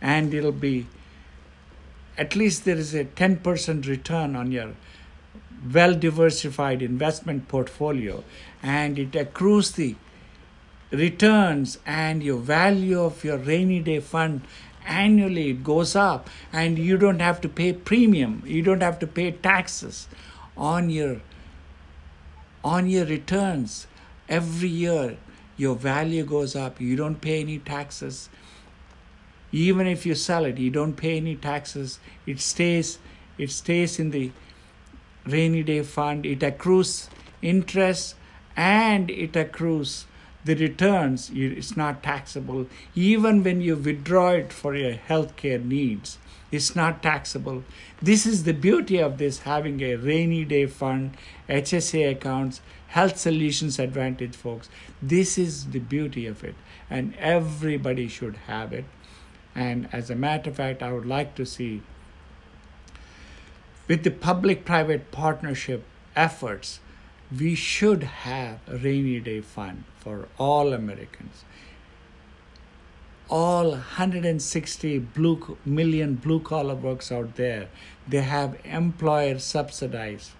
and 0.00 0.34
it'll 0.34 0.52
be 0.52 0.86
at 2.16 2.34
least 2.34 2.64
there 2.64 2.76
is 2.76 2.94
a 2.94 3.04
10% 3.04 3.86
return 3.86 4.34
on 4.34 4.50
your 4.50 4.74
well 5.72 5.94
diversified 5.94 6.82
investment 6.82 7.46
portfolio 7.48 8.22
and 8.62 8.98
it 8.98 9.14
accrues 9.14 9.72
the 9.72 9.96
returns 10.90 11.78
and 11.84 12.22
your 12.22 12.38
value 12.38 13.00
of 13.00 13.22
your 13.24 13.36
rainy 13.36 13.80
day 13.80 14.00
fund 14.00 14.42
annually 14.86 15.50
it 15.50 15.62
goes 15.62 15.94
up. 15.94 16.28
And 16.52 16.78
you 16.78 16.96
don't 16.96 17.20
have 17.20 17.40
to 17.42 17.48
pay 17.48 17.72
premium. 17.72 18.42
You 18.46 18.62
don't 18.62 18.82
have 18.82 18.98
to 19.00 19.06
pay 19.06 19.30
taxes 19.32 20.08
on 20.56 20.90
your 20.90 21.20
on 22.64 22.88
your 22.88 23.04
returns. 23.04 23.86
Every 24.28 24.68
year 24.68 25.16
your 25.56 25.76
value 25.76 26.24
goes 26.24 26.56
up. 26.56 26.80
You 26.80 26.96
don't 26.96 27.20
pay 27.20 27.40
any 27.40 27.58
taxes. 27.58 28.28
Even 29.52 29.86
if 29.86 30.04
you 30.04 30.14
sell 30.14 30.44
it 30.44 30.58
you 30.58 30.70
don't 30.70 30.94
pay 30.94 31.16
any 31.16 31.36
taxes. 31.36 31.98
It 32.26 32.40
stays 32.40 32.98
it 33.36 33.50
stays 33.50 33.98
in 34.00 34.10
the 34.10 34.32
rainy 35.26 35.62
day 35.62 35.82
fund, 35.82 36.24
it 36.24 36.42
accrues 36.42 37.08
interest 37.42 38.14
and 38.58 39.08
it 39.08 39.36
accrues 39.36 40.06
the 40.44 40.56
returns. 40.56 41.30
It's 41.32 41.76
not 41.76 42.02
taxable. 42.02 42.66
Even 42.94 43.44
when 43.44 43.60
you 43.60 43.76
withdraw 43.76 44.30
it 44.30 44.52
for 44.52 44.74
your 44.74 44.94
healthcare 44.94 45.64
needs, 45.64 46.18
it's 46.50 46.74
not 46.74 47.00
taxable. 47.00 47.62
This 48.02 48.26
is 48.26 48.42
the 48.42 48.52
beauty 48.52 48.98
of 48.98 49.18
this 49.18 49.40
having 49.40 49.80
a 49.80 49.94
rainy 49.94 50.44
day 50.44 50.66
fund, 50.66 51.16
HSA 51.48 52.10
accounts, 52.10 52.60
health 52.88 53.16
solutions 53.18 53.78
advantage, 53.78 54.34
folks. 54.34 54.68
This 55.00 55.38
is 55.38 55.66
the 55.66 55.78
beauty 55.78 56.26
of 56.26 56.42
it, 56.42 56.56
and 56.90 57.14
everybody 57.16 58.08
should 58.08 58.36
have 58.48 58.72
it. 58.72 58.86
And 59.54 59.88
as 59.92 60.10
a 60.10 60.16
matter 60.16 60.50
of 60.50 60.56
fact, 60.56 60.82
I 60.82 60.92
would 60.92 61.06
like 61.06 61.36
to 61.36 61.46
see 61.46 61.82
with 63.86 64.02
the 64.02 64.10
public 64.10 64.64
private 64.64 65.12
partnership 65.12 65.84
efforts, 66.16 66.80
we 67.36 67.54
should 67.54 68.02
have 68.02 68.60
a 68.66 68.76
rainy 68.76 69.20
day 69.20 69.40
fund 69.40 69.84
for 69.96 70.28
all 70.38 70.72
Americans. 70.72 71.44
All 73.28 73.70
160 73.70 74.98
blue, 74.98 75.58
million 75.64 76.14
blue 76.14 76.40
collar 76.40 76.74
workers 76.74 77.12
out 77.12 77.36
there, 77.36 77.68
they 78.06 78.22
have 78.22 78.58
employer 78.64 79.38
subsidized 79.38 80.30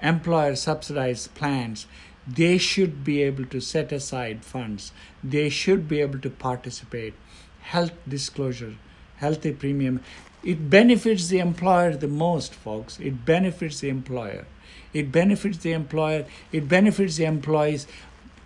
employer 0.00 0.56
subsidized 0.56 1.32
plans 1.36 1.86
they 2.26 2.58
should 2.58 3.04
be 3.04 3.22
able 3.22 3.44
to 3.44 3.60
set 3.60 3.92
aside 3.92 4.44
funds 4.44 4.90
they 5.22 5.48
should 5.48 5.86
be 5.86 6.00
able 6.00 6.18
to 6.18 6.28
participate 6.28 7.14
health 7.60 7.92
disclosure 8.08 8.74
healthy 9.18 9.52
premium 9.52 10.00
it 10.42 10.68
benefits 10.68 11.28
the 11.28 11.38
employer 11.38 11.96
the 11.96 12.08
most, 12.08 12.52
folks. 12.52 12.98
It 12.98 13.24
benefits 13.24 13.78
the 13.80 13.88
employer. 13.88 14.44
It 14.92 15.10
benefits 15.10 15.58
the 15.58 15.72
employer. 15.72 16.26
It 16.50 16.68
benefits 16.68 17.16
the 17.16 17.24
employees. 17.24 17.86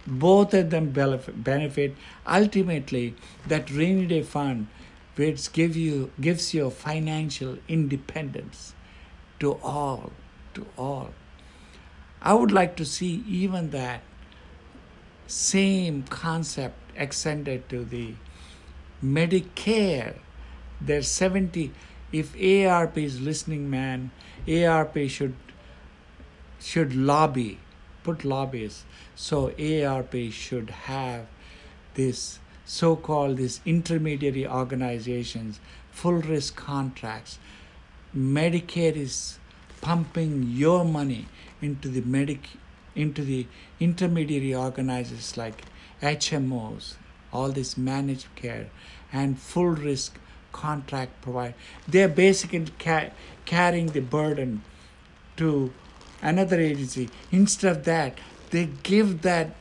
Both 0.06 0.54
of 0.54 0.70
them 0.70 0.90
benefit. 0.90 1.96
Ultimately, 2.26 3.14
that 3.48 3.70
rainy 3.70 4.06
day 4.06 4.22
fund, 4.22 4.68
which 5.16 5.52
give 5.52 5.76
you 5.76 6.12
gives 6.20 6.54
you 6.54 6.70
financial 6.70 7.58
independence 7.68 8.74
to 9.40 9.54
all, 9.62 10.12
to 10.54 10.66
all. 10.78 11.10
I 12.22 12.34
would 12.34 12.52
like 12.52 12.76
to 12.76 12.84
see 12.84 13.24
even 13.28 13.70
that 13.70 14.02
same 15.26 16.04
concept 16.04 16.78
extended 16.96 17.68
to 17.68 17.84
the 17.84 18.14
Medicare 19.04 20.14
there's 20.80 21.08
70 21.08 21.72
if 22.12 22.34
ARP 22.34 22.98
is 22.98 23.20
listening 23.20 23.68
man 23.70 24.10
ARP 24.48 24.96
should 25.08 25.34
should 26.60 26.94
lobby 26.94 27.58
put 28.02 28.24
lobbyists 28.24 28.84
so 29.14 29.48
AARP 29.50 30.32
should 30.32 30.70
have 30.70 31.26
this 31.94 32.38
so-called 32.64 33.36
these 33.36 33.60
intermediary 33.64 34.46
organizations 34.46 35.60
full 35.90 36.20
risk 36.34 36.56
contracts 36.56 37.38
medicare 38.16 38.96
is 38.96 39.38
pumping 39.80 40.42
your 40.42 40.84
money 40.84 41.26
into 41.62 41.88
the 41.88 42.00
medic 42.00 42.48
into 42.94 43.22
the 43.22 43.46
intermediary 43.78 44.54
organizers 44.54 45.36
like 45.36 45.62
hmos 46.02 46.94
all 47.32 47.50
this 47.50 47.76
managed 47.76 48.26
care 48.34 48.68
and 49.12 49.38
full 49.38 49.68
risk 49.68 50.18
contract 50.52 51.20
provider. 51.22 51.54
They're 51.86 52.08
basically 52.08 52.66
ca- 52.78 53.10
carrying 53.44 53.88
the 53.88 54.00
burden 54.00 54.62
to 55.36 55.72
another 56.22 56.60
agency. 56.60 57.08
Instead 57.30 57.76
of 57.76 57.84
that, 57.84 58.18
they 58.50 58.66
give 58.82 59.22
that, 59.22 59.54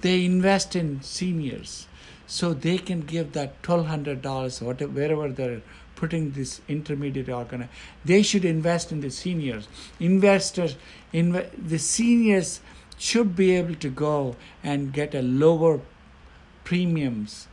they 0.00 0.24
invest 0.24 0.74
in 0.74 1.02
seniors 1.02 1.86
so 2.26 2.54
they 2.54 2.78
can 2.78 3.02
give 3.02 3.32
that 3.32 3.62
$1,200 3.62 4.62
whatever, 4.62 4.92
wherever 4.92 5.28
they're 5.28 5.62
putting 5.96 6.32
this 6.32 6.60
intermediate 6.66 7.28
organ. 7.28 7.68
They 8.04 8.22
should 8.22 8.44
invest 8.44 8.90
in 8.90 9.00
the 9.00 9.10
seniors. 9.10 9.68
Investors, 10.00 10.76
inv- 11.12 11.50
the 11.56 11.78
seniors 11.78 12.60
should 12.98 13.36
be 13.36 13.54
able 13.56 13.74
to 13.76 13.88
go 13.88 14.36
and 14.64 14.92
get 14.92 15.14
a 15.14 15.22
lower 15.22 15.80
premiums 16.64 17.48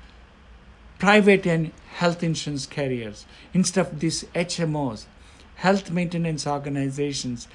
private 0.99 1.47
and 1.47 1.71
health 1.95 2.21
insurance 2.21 2.67
carriers 2.67 3.25
instead 3.53 3.87
of 3.87 3.99
these 3.99 4.25
HMOs, 4.35 5.05
health 5.55 5.89
maintenance 5.89 6.45
organizations. 6.45 7.47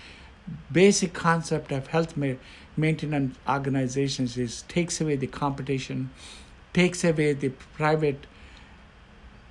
Basic 0.71 1.13
concept 1.13 1.73
of 1.73 1.87
health 1.89 2.17
ma- 2.17 2.35
maintenance 2.77 3.37
organizations 3.49 4.37
is 4.37 4.63
takes 4.63 5.01
away 5.01 5.17
the 5.17 5.27
competition, 5.27 6.11
takes 6.73 7.05
away 7.05 7.33
the 7.33 7.51
private. 7.77 8.27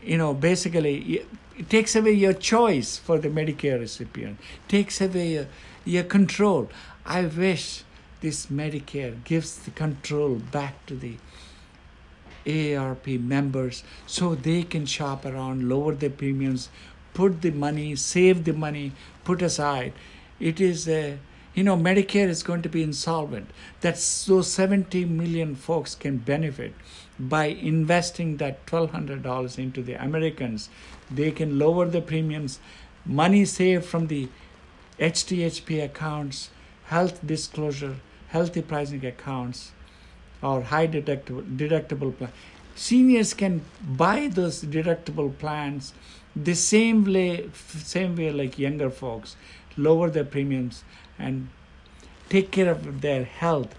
You 0.03 0.17
know, 0.17 0.34
basically, 0.34 1.23
it 1.58 1.69
takes 1.69 1.95
away 1.95 2.12
your 2.12 2.34
choice 2.34 2.97
for 2.97 3.17
the 3.17 3.29
Medicare 3.29 3.79
recipient, 3.79 4.38
takes 4.67 5.01
away 5.01 5.34
your, 5.34 5.47
your 5.86 6.03
control. 6.03 6.69
I 7.06 7.23
wish 7.25 7.84
this 8.21 8.47
Medicare 8.47 9.23
gives 9.23 9.58
the 9.60 9.71
control 9.71 10.36
back 10.36 10.86
to 10.86 10.95
the 10.95 11.17
AARP 12.45 13.21
members 13.21 13.84
so 14.06 14.36
they 14.36 14.63
can 14.63 14.86
shop 14.86 15.25
around, 15.25 15.67
lower 15.69 15.93
their 15.95 16.10
premiums, 16.10 16.69
put 17.13 17.41
the 17.41 17.51
money, 17.51 17.95
save 17.95 18.43
the 18.43 18.53
money, 18.53 18.91
put 19.23 19.41
aside. 19.41 19.93
It 20.51 20.62
is 20.67 20.88
a 20.88 21.01
you 21.56 21.63
know 21.63 21.77
medicare 21.77 22.29
is 22.36 22.41
going 22.43 22.63
to 22.63 22.69
be 22.75 22.82
insolvent 22.86 23.51
that's 23.82 24.06
those 24.25 24.51
70 24.51 25.06
million 25.06 25.51
folks 25.65 25.93
can 26.03 26.17
benefit 26.29 26.73
by 27.34 27.43
investing 27.73 28.38
that 28.38 28.65
$1200 28.65 29.60
into 29.65 29.84
the 29.89 29.93
americans 30.06 30.69
they 31.19 31.29
can 31.41 31.60
lower 31.60 31.86
the 31.97 32.01
premiums 32.01 32.58
money 33.06 33.43
saved 33.45 33.86
from 33.91 34.08
the 34.08 34.23
hdhp 35.12 35.84
accounts 35.84 36.49
health 36.95 37.21
disclosure 37.34 37.95
healthy 38.34 38.63
pricing 38.73 39.06
accounts 39.06 39.71
or 40.41 40.62
high 40.62 40.88
deductible 40.88 41.43
deductible 41.58 42.15
plan. 42.17 42.32
Seniors 42.75 43.34
can 43.34 43.62
buy 43.82 44.27
those 44.27 44.63
deductible 44.63 45.38
plans 45.38 45.93
the 46.36 46.56
same 46.56 47.03
way, 47.06 47.49
same 47.53 48.15
way 48.15 48.32
like 48.32 48.58
younger 48.58 48.89
folks, 48.89 49.36
lower 49.78 50.10
their 50.10 50.24
premiums 50.24 50.84
and 51.18 51.50
take 52.30 52.52
care 52.52 52.72
of 52.72 53.02
their 53.02 53.24
health. 53.24 53.76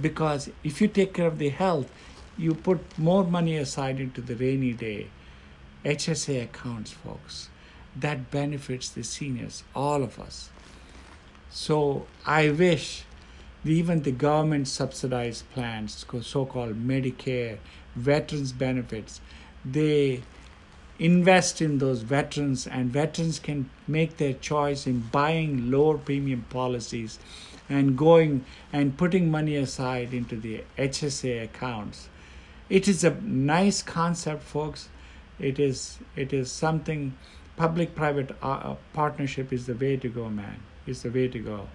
Because 0.00 0.50
if 0.64 0.80
you 0.80 0.88
take 0.88 1.14
care 1.14 1.26
of 1.26 1.38
the 1.38 1.50
health, 1.50 1.90
you 2.38 2.54
put 2.54 2.98
more 2.98 3.24
money 3.24 3.56
aside 3.56 4.00
into 4.00 4.20
the 4.20 4.34
rainy 4.34 4.72
day 4.72 5.08
HSA 5.84 6.44
accounts, 6.44 6.92
folks. 6.92 7.48
That 7.94 8.30
benefits 8.30 8.88
the 8.88 9.02
seniors, 9.02 9.64
all 9.74 10.02
of 10.02 10.18
us. 10.18 10.50
So 11.50 12.06
I 12.24 12.50
wish 12.50 13.04
even 13.64 14.02
the 14.02 14.12
government 14.12 14.68
subsidized 14.68 15.48
plans, 15.50 16.04
so 16.22 16.46
called 16.46 16.86
Medicare, 16.86 17.58
veterans 17.94 18.52
benefits, 18.52 19.20
they 19.64 20.22
invest 21.02 21.60
in 21.60 21.78
those 21.78 22.02
veterans, 22.02 22.66
and 22.66 22.90
veterans 22.90 23.38
can 23.38 23.68
make 23.88 24.16
their 24.16 24.34
choice 24.34 24.86
in 24.86 25.00
buying 25.00 25.70
lower 25.70 25.98
premium 25.98 26.44
policies 26.48 27.18
and 27.68 27.96
going 27.96 28.44
and 28.72 28.96
putting 28.96 29.30
money 29.30 29.56
aside 29.56 30.14
into 30.14 30.36
the 30.36 30.64
HSA 30.78 31.42
accounts. 31.44 32.08
It 32.68 32.86
is 32.86 33.04
a 33.04 33.10
nice 33.20 33.82
concept, 33.82 34.42
folks. 34.42 34.88
It 35.40 35.58
is 35.58 35.98
it 36.14 36.32
is 36.32 36.52
something 36.52 37.16
public-private 37.56 38.36
uh, 38.40 38.74
partnership 38.92 39.52
is 39.52 39.66
the 39.66 39.74
way 39.74 39.96
to 39.96 40.08
go, 40.08 40.28
man. 40.28 40.60
Is 40.86 41.02
the 41.02 41.10
way 41.10 41.28
to 41.28 41.38
go 41.38 41.68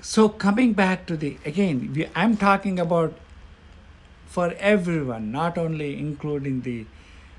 so 0.00 0.28
coming 0.28 0.72
back 0.72 1.06
to 1.06 1.16
the 1.16 1.36
again 1.44 1.92
we, 1.94 2.06
i'm 2.14 2.36
talking 2.36 2.78
about 2.78 3.12
for 4.28 4.52
everyone 4.58 5.30
not 5.32 5.58
only 5.58 5.98
including 5.98 6.60
the 6.62 6.84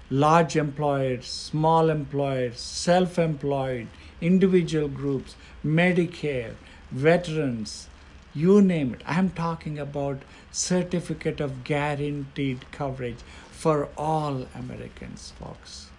large 0.10 0.56
employers 0.56 1.28
small 1.28 1.90
employers 1.90 2.60
self-employed 2.60 3.88
individual 4.30 4.88
groups 4.88 5.36
medicare 5.64 6.54
veterans 6.92 7.88
you 8.34 8.62
name 8.62 8.94
it. 8.94 9.02
I'm 9.06 9.30
talking 9.32 9.80
about 9.80 10.22
certificate 10.52 11.40
of 11.40 11.64
guaranteed 11.64 12.72
coverage 12.72 13.22
for 13.52 13.90
all 13.98 14.48
americans 14.56 15.34
folks. 15.40 15.90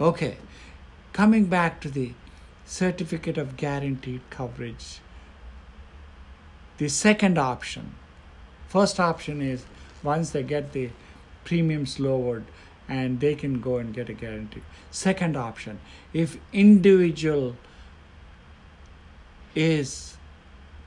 Okay 0.00 0.36
coming 1.12 1.46
back 1.46 1.80
to 1.80 1.88
the 1.88 2.12
certificate 2.66 3.38
of 3.38 3.56
guaranteed 3.56 4.20
coverage 4.30 5.00
the 6.78 6.88
second 6.88 7.38
option, 7.38 7.94
first 8.72 8.98
option 8.98 9.42
is 9.42 9.64
once 10.02 10.30
they 10.30 10.42
get 10.42 10.72
the 10.72 10.90
premiums 11.44 12.00
lowered 12.00 12.44
and 12.88 13.20
they 13.20 13.34
can 13.34 13.60
go 13.60 13.76
and 13.76 13.94
get 13.94 14.08
a 14.08 14.14
guarantee. 14.14 14.62
Second 14.90 15.36
option, 15.36 15.78
if 16.12 16.38
individual 16.52 17.56
is 19.54 20.16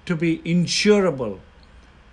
to 0.05 0.15
be 0.15 0.39
insurable 0.39 1.39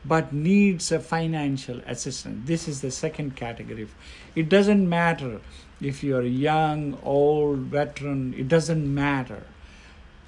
but 0.05 0.33
needs 0.33 0.91
a 0.91 0.99
financial 0.99 1.81
assistance. 1.87 2.47
This 2.47 2.67
is 2.67 2.81
the 2.81 2.91
second 2.91 3.37
category. 3.37 3.87
It 4.35 4.49
doesn't 4.49 4.89
matter 4.89 5.41
if 5.81 6.03
you're 6.03 6.25
young, 6.25 6.99
old, 7.03 7.59
veteran, 7.59 8.35
it 8.37 8.49
doesn't 8.49 8.93
matter. 8.93 9.45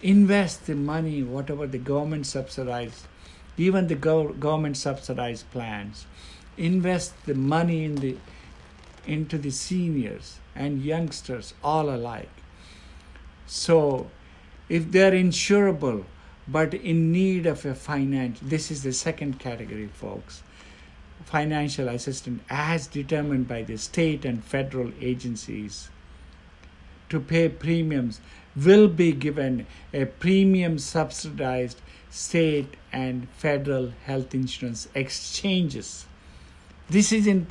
Invest 0.01 0.67
the 0.67 0.75
money, 0.75 1.23
whatever 1.23 1.67
the 1.67 1.79
government 1.79 2.27
subsidized, 2.27 3.07
even 3.57 3.87
the 3.87 3.95
government 3.95 4.77
subsidized 4.77 5.51
plans. 5.51 6.07
Invest 6.57 7.14
the 7.27 7.35
money 7.35 7.85
in 7.85 7.97
the 7.97 8.17
into 9.07 9.37
the 9.37 9.51
seniors 9.51 10.38
and 10.55 10.83
youngsters 10.83 11.53
all 11.62 11.90
alike. 11.90 12.31
So 13.47 14.11
if 14.69 14.90
they're 14.90 15.12
insurable, 15.12 16.05
but 16.47 16.75
in 16.75 17.11
need 17.12 17.47
of 17.47 17.64
a 17.64 17.75
finance. 17.75 18.38
This 18.43 18.71
is 18.71 18.83
the 18.83 18.93
second 18.93 19.38
category, 19.38 19.88
folks. 19.88 20.43
Financial 21.25 21.88
assistance 21.88 22.43
as 22.51 22.87
determined 22.87 23.49
by 23.49 23.62
the 23.62 23.79
state 23.79 24.25
and 24.25 24.45
federal 24.45 24.93
agencies 25.01 25.88
to 27.09 27.19
pay 27.21 27.49
premiums 27.49 28.21
will 28.55 28.88
be 28.88 29.12
given 29.12 29.67
a 29.93 30.05
premium 30.05 30.79
subsidized 30.79 31.81
state 32.11 32.75
and 33.03 33.29
federal 33.31 33.93
health 34.07 34.35
insurance 34.35 34.89
exchanges. 34.95 36.07
This 36.89 37.13
isn't 37.13 37.49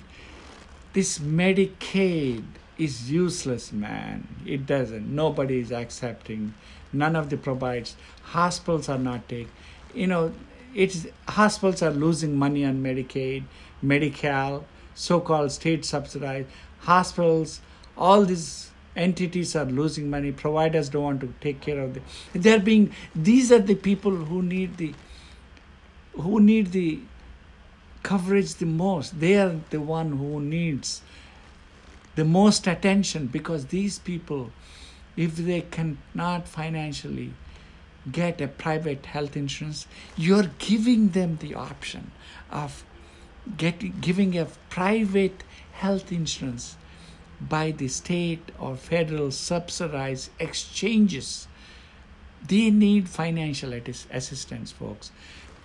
this 0.93 1.19
Medicaid 1.19 2.43
is 2.77 3.11
useless, 3.11 3.71
man. 3.71 4.27
It 4.45 4.65
doesn't. 4.65 5.07
Nobody 5.13 5.59
is 5.59 5.71
accepting 5.71 6.53
none 6.93 7.15
of 7.15 7.29
the 7.29 7.37
provides 7.37 7.95
hospitals 8.21 8.87
are 8.87 8.99
not 8.99 9.27
taking 9.27 9.49
you 9.93 10.07
know 10.07 10.31
it's 10.73 11.07
hospitals 11.27 11.81
are 11.81 11.91
losing 11.91 12.35
money 12.35 12.63
on 12.65 12.81
medicaid 12.81 13.43
Medi-Cal 13.81 14.63
so-called 14.93 15.51
state 15.51 15.83
subsidized 15.83 16.47
hospitals 16.79 17.61
all 17.97 18.23
these 18.25 18.69
entities 18.95 19.55
are 19.55 19.65
losing 19.65 20.09
money 20.09 20.31
providers 20.31 20.89
don't 20.89 21.03
want 21.03 21.21
to 21.21 21.33
take 21.41 21.59
care 21.61 21.79
of 21.79 21.95
them 21.95 22.03
they're 22.33 22.59
being 22.59 22.91
these 23.15 23.51
are 23.51 23.59
the 23.59 23.75
people 23.75 24.11
who 24.11 24.41
need 24.41 24.77
the 24.77 24.93
who 26.13 26.39
need 26.39 26.71
the 26.71 26.99
coverage 28.03 28.55
the 28.55 28.65
most 28.65 29.19
they 29.19 29.35
are 29.37 29.59
the 29.69 29.79
one 29.79 30.11
who 30.13 30.39
needs 30.39 31.01
the 32.15 32.25
most 32.25 32.67
attention 32.67 33.27
because 33.27 33.67
these 33.67 33.99
people 33.99 34.51
if 35.15 35.35
they 35.35 35.61
cannot 35.61 36.47
financially 36.47 37.33
get 38.11 38.41
a 38.41 38.47
private 38.47 39.05
health 39.05 39.37
insurance, 39.37 39.87
you're 40.17 40.49
giving 40.59 41.09
them 41.09 41.37
the 41.39 41.55
option 41.55 42.11
of 42.51 42.83
getting 43.57 43.93
giving 43.99 44.37
a 44.37 44.45
private 44.69 45.43
health 45.73 46.11
insurance 46.11 46.75
by 47.41 47.71
the 47.71 47.87
state 47.87 48.51
or 48.59 48.75
federal 48.75 49.31
subsidized 49.31 50.29
exchanges. 50.39 51.47
They 52.45 52.69
need 52.69 53.07
financial 53.07 53.73
assistance, 53.73 54.71
folks. 54.71 55.11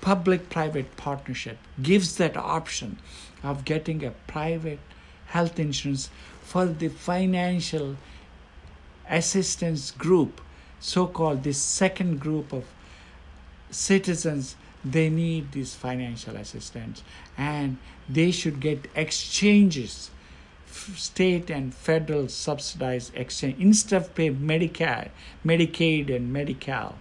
Public 0.00 0.48
private 0.48 0.96
partnership 0.96 1.58
gives 1.82 2.16
that 2.16 2.36
option 2.36 2.98
of 3.42 3.64
getting 3.64 4.04
a 4.04 4.12
private 4.26 4.80
health 5.26 5.58
insurance 5.58 6.10
for 6.42 6.66
the 6.66 6.88
financial 6.88 7.96
assistance 9.08 9.90
group, 9.90 10.40
so 10.80 11.06
called 11.06 11.42
this 11.42 11.58
second 11.58 12.20
group 12.20 12.52
of 12.52 12.64
citizens, 13.70 14.56
they 14.84 15.10
need 15.10 15.52
this 15.52 15.74
financial 15.74 16.36
assistance 16.36 17.02
and 17.36 17.76
they 18.08 18.30
should 18.30 18.60
get 18.60 18.86
exchanges 18.94 20.10
state 20.94 21.50
and 21.50 21.74
federal 21.74 22.28
subsidized 22.28 23.14
exchange 23.14 23.56
instead 23.58 24.02
of 24.02 24.14
pay 24.14 24.30
Medicare, 24.30 25.08
Medicaid 25.44 26.14
and 26.14 26.32
Medi-Cal, 26.32 26.94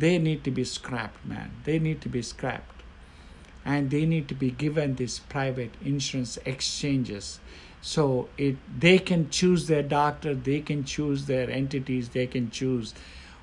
they 0.00 0.18
need 0.18 0.44
to 0.44 0.50
be 0.50 0.64
scrapped, 0.64 1.24
man. 1.26 1.50
They 1.64 1.78
need 1.78 2.00
to 2.02 2.08
be 2.08 2.22
scrapped. 2.22 2.82
And 3.64 3.90
they 3.90 4.06
need 4.06 4.28
to 4.28 4.34
be 4.34 4.50
given 4.50 4.96
these 4.96 5.18
private 5.18 5.72
insurance 5.84 6.38
exchanges 6.46 7.40
so 7.80 8.28
it 8.36 8.56
they 8.78 8.98
can 8.98 9.30
choose 9.30 9.66
their 9.66 9.82
doctor 9.82 10.34
they 10.34 10.60
can 10.60 10.84
choose 10.84 11.24
their 11.26 11.50
entities 11.50 12.10
they 12.10 12.26
can 12.26 12.50
choose 12.50 12.94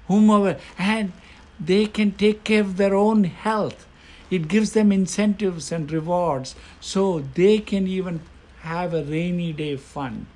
whomever 0.08 0.58
and 0.78 1.12
they 1.60 1.86
can 1.88 2.12
take 2.12 2.43
care 2.43 2.62
of 2.62 2.78
their 2.78 2.93
own 2.93 3.24
health 3.24 3.88
it 4.30 4.48
gives 4.48 4.74
them 4.74 4.91
incentives 4.91 5.72
and 5.72 5.91
rewards 5.91 6.56
so 6.80 7.20
they 7.34 7.58
can 7.58 7.88
even 7.88 8.20
have 8.60 8.93
a 8.93 9.04
rainy 9.04 9.52
day 9.52 9.76
fund 9.76 10.28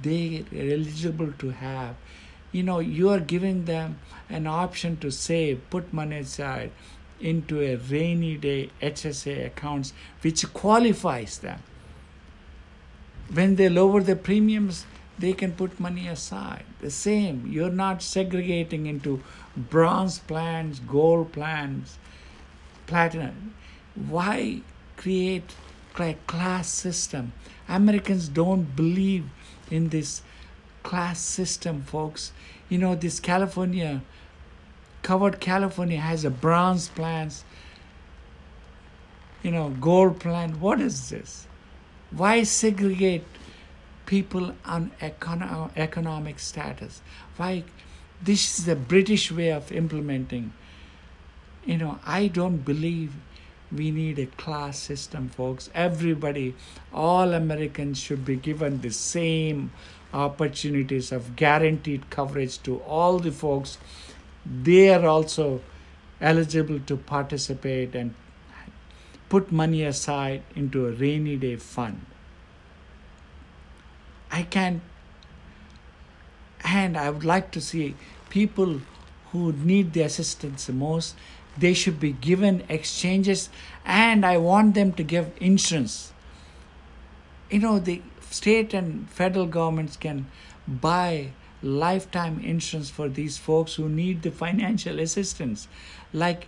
they 0.00 0.44
are 0.52 0.72
eligible 0.72 1.32
to 1.38 1.50
have 1.50 1.94
you 2.52 2.62
know 2.62 2.78
you 2.78 3.08
are 3.08 3.20
giving 3.20 3.64
them 3.64 3.98
an 4.28 4.46
option 4.46 4.96
to 4.96 5.10
save 5.10 5.68
put 5.70 5.92
money 5.92 6.18
aside 6.18 6.70
into 7.20 7.60
a 7.60 7.76
rainy 7.76 8.36
day 8.36 8.70
hsa 8.80 9.46
accounts 9.46 9.92
which 10.22 10.52
qualifies 10.52 11.38
them 11.38 11.60
when 13.32 13.56
they 13.56 13.68
lower 13.68 14.02
the 14.02 14.16
premiums, 14.16 14.86
they 15.18 15.32
can 15.32 15.52
put 15.52 15.78
money 15.78 16.08
aside. 16.08 16.64
The 16.80 16.90
same, 16.90 17.46
you're 17.50 17.70
not 17.70 18.02
segregating 18.02 18.86
into 18.86 19.22
bronze 19.56 20.18
plans, 20.18 20.80
gold 20.80 21.32
plans, 21.32 21.98
platinum. 22.86 23.54
Why 23.94 24.62
create 24.96 25.54
a 25.98 26.16
class 26.26 26.68
system? 26.68 27.32
Americans 27.68 28.28
don't 28.28 28.76
believe 28.76 29.28
in 29.70 29.88
this 29.88 30.22
class 30.88 31.20
system, 31.20 31.82
folks. 31.82 32.32
You 32.70 32.78
know, 32.78 32.94
this 32.94 33.20
California, 33.20 34.00
covered 35.02 35.38
California 35.38 35.98
has 36.00 36.24
a 36.24 36.30
bronze 36.30 36.88
plans, 36.88 37.44
you 39.42 39.50
know, 39.50 39.68
gold 39.80 40.18
plan. 40.18 40.60
What 40.60 40.80
is 40.80 41.10
this? 41.10 41.46
Why 42.10 42.42
segregate 42.42 43.26
people 44.06 44.54
on 44.64 44.90
econo- 45.02 45.70
economic 45.76 46.38
status? 46.38 47.02
Why? 47.36 47.64
This 48.22 48.58
is 48.58 48.64
the 48.64 48.74
British 48.74 49.30
way 49.30 49.50
of 49.52 49.70
implementing. 49.70 50.52
You 51.66 51.76
know, 51.76 51.98
I 52.06 52.28
don't 52.28 52.64
believe 52.64 53.12
we 53.70 53.90
need 53.90 54.18
a 54.18 54.26
class 54.26 54.78
system, 54.78 55.28
folks. 55.28 55.68
Everybody, 55.74 56.54
all 56.94 57.34
Americans 57.34 57.98
should 57.98 58.24
be 58.24 58.36
given 58.36 58.80
the 58.80 58.90
same 58.90 59.70
opportunities 60.12 61.12
of 61.12 61.36
guaranteed 61.36 62.10
coverage 62.10 62.62
to 62.62 62.78
all 62.80 63.18
the 63.18 63.32
folks. 63.32 63.78
They 64.44 64.92
are 64.94 65.06
also 65.06 65.60
eligible 66.20 66.80
to 66.80 66.96
participate 66.96 67.94
and 67.94 68.14
put 69.28 69.52
money 69.52 69.84
aside 69.84 70.42
into 70.56 70.86
a 70.86 70.92
rainy 70.92 71.36
day 71.36 71.56
fund. 71.56 72.04
I 74.30 74.42
can, 74.42 74.80
and 76.64 76.96
I 76.96 77.10
would 77.10 77.24
like 77.24 77.50
to 77.52 77.60
see 77.60 77.94
people 78.30 78.80
who 79.32 79.52
need 79.52 79.92
the 79.92 80.02
assistance 80.02 80.66
the 80.66 80.72
most, 80.72 81.14
they 81.56 81.74
should 81.74 81.98
be 81.98 82.12
given 82.12 82.62
exchanges, 82.68 83.50
and 83.84 84.24
I 84.24 84.36
want 84.36 84.74
them 84.74 84.92
to 84.92 85.02
give 85.02 85.30
insurance. 85.40 86.12
You 87.50 87.58
know, 87.58 87.78
the 87.78 88.02
state 88.30 88.74
and 88.74 89.08
federal 89.10 89.46
governments 89.46 89.96
can 89.96 90.26
buy 90.66 91.30
lifetime 91.62 92.40
insurance 92.40 92.90
for 92.90 93.08
these 93.08 93.38
folks 93.38 93.74
who 93.74 93.88
need 93.88 94.22
the 94.22 94.30
financial 94.30 95.00
assistance. 95.00 95.68
Like 96.12 96.46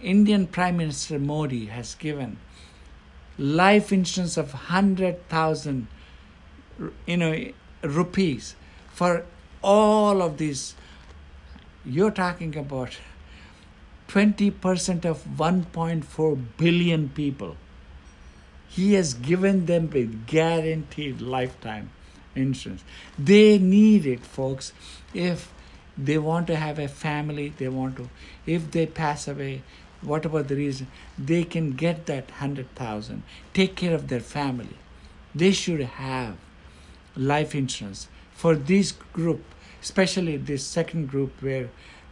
Indian 0.00 0.46
Prime 0.46 0.76
Minister 0.76 1.18
Modi 1.18 1.66
has 1.66 1.94
given 1.94 2.38
life 3.38 3.92
insurance 3.92 4.36
of 4.36 4.52
100,000 4.52 5.86
you 7.06 7.16
know 7.16 7.52
rupees 7.82 8.56
for 8.92 9.24
all 9.62 10.22
of 10.22 10.38
these 10.38 10.74
you're 11.84 12.10
talking 12.10 12.56
about 12.56 12.98
20% 14.08 15.04
of 15.04 15.24
1.4 15.36 16.44
billion 16.56 17.08
people 17.10 17.56
he 18.68 18.94
has 18.94 19.14
given 19.14 19.66
them 19.66 19.90
a 19.94 20.04
guaranteed 20.04 21.20
lifetime 21.20 21.90
insurance. 22.34 22.84
They 23.18 23.58
need 23.58 24.06
it 24.06 24.24
folks. 24.24 24.72
If 25.14 25.52
they 25.96 26.18
want 26.18 26.46
to 26.46 26.56
have 26.56 26.78
a 26.78 26.88
family 26.88 27.52
they 27.58 27.68
want 27.68 27.96
to. 27.96 28.08
If 28.46 28.70
they 28.70 28.86
pass 28.86 29.26
away 29.26 29.62
whatever 30.00 30.42
the 30.44 30.54
reason, 30.54 30.86
they 31.18 31.42
can 31.42 31.72
get 31.72 32.06
that 32.06 32.30
100,000, 32.30 33.22
take 33.52 33.74
care 33.74 33.94
of 33.94 34.08
their 34.08 34.20
family. 34.20 34.76
they 35.34 35.52
should 35.52 35.80
have 35.80 36.36
life 37.16 37.54
insurance 37.54 38.08
for 38.32 38.54
this 38.56 38.92
group, 39.12 39.42
especially 39.82 40.36
this 40.36 40.64
second 40.64 41.08
group 41.08 41.42
where 41.42 41.68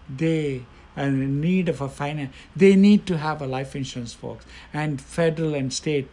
they 0.08 0.62
are 0.96 1.04
in 1.04 1.40
need 1.40 1.68
of 1.68 1.80
a 1.80 1.88
finance. 1.88 2.34
They 2.54 2.76
need 2.76 3.06
to 3.06 3.18
have 3.18 3.40
a 3.42 3.46
life 3.46 3.74
insurance, 3.74 4.12
folks, 4.12 4.44
and 4.72 5.00
federal 5.00 5.54
and 5.54 5.72
state 5.72 6.08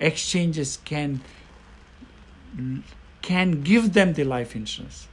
exchanges 0.00 0.78
can 0.84 1.20
can 3.22 3.62
give 3.62 3.92
them 3.92 4.14
the 4.14 4.24
life 4.24 4.56
insurance. 4.56 5.06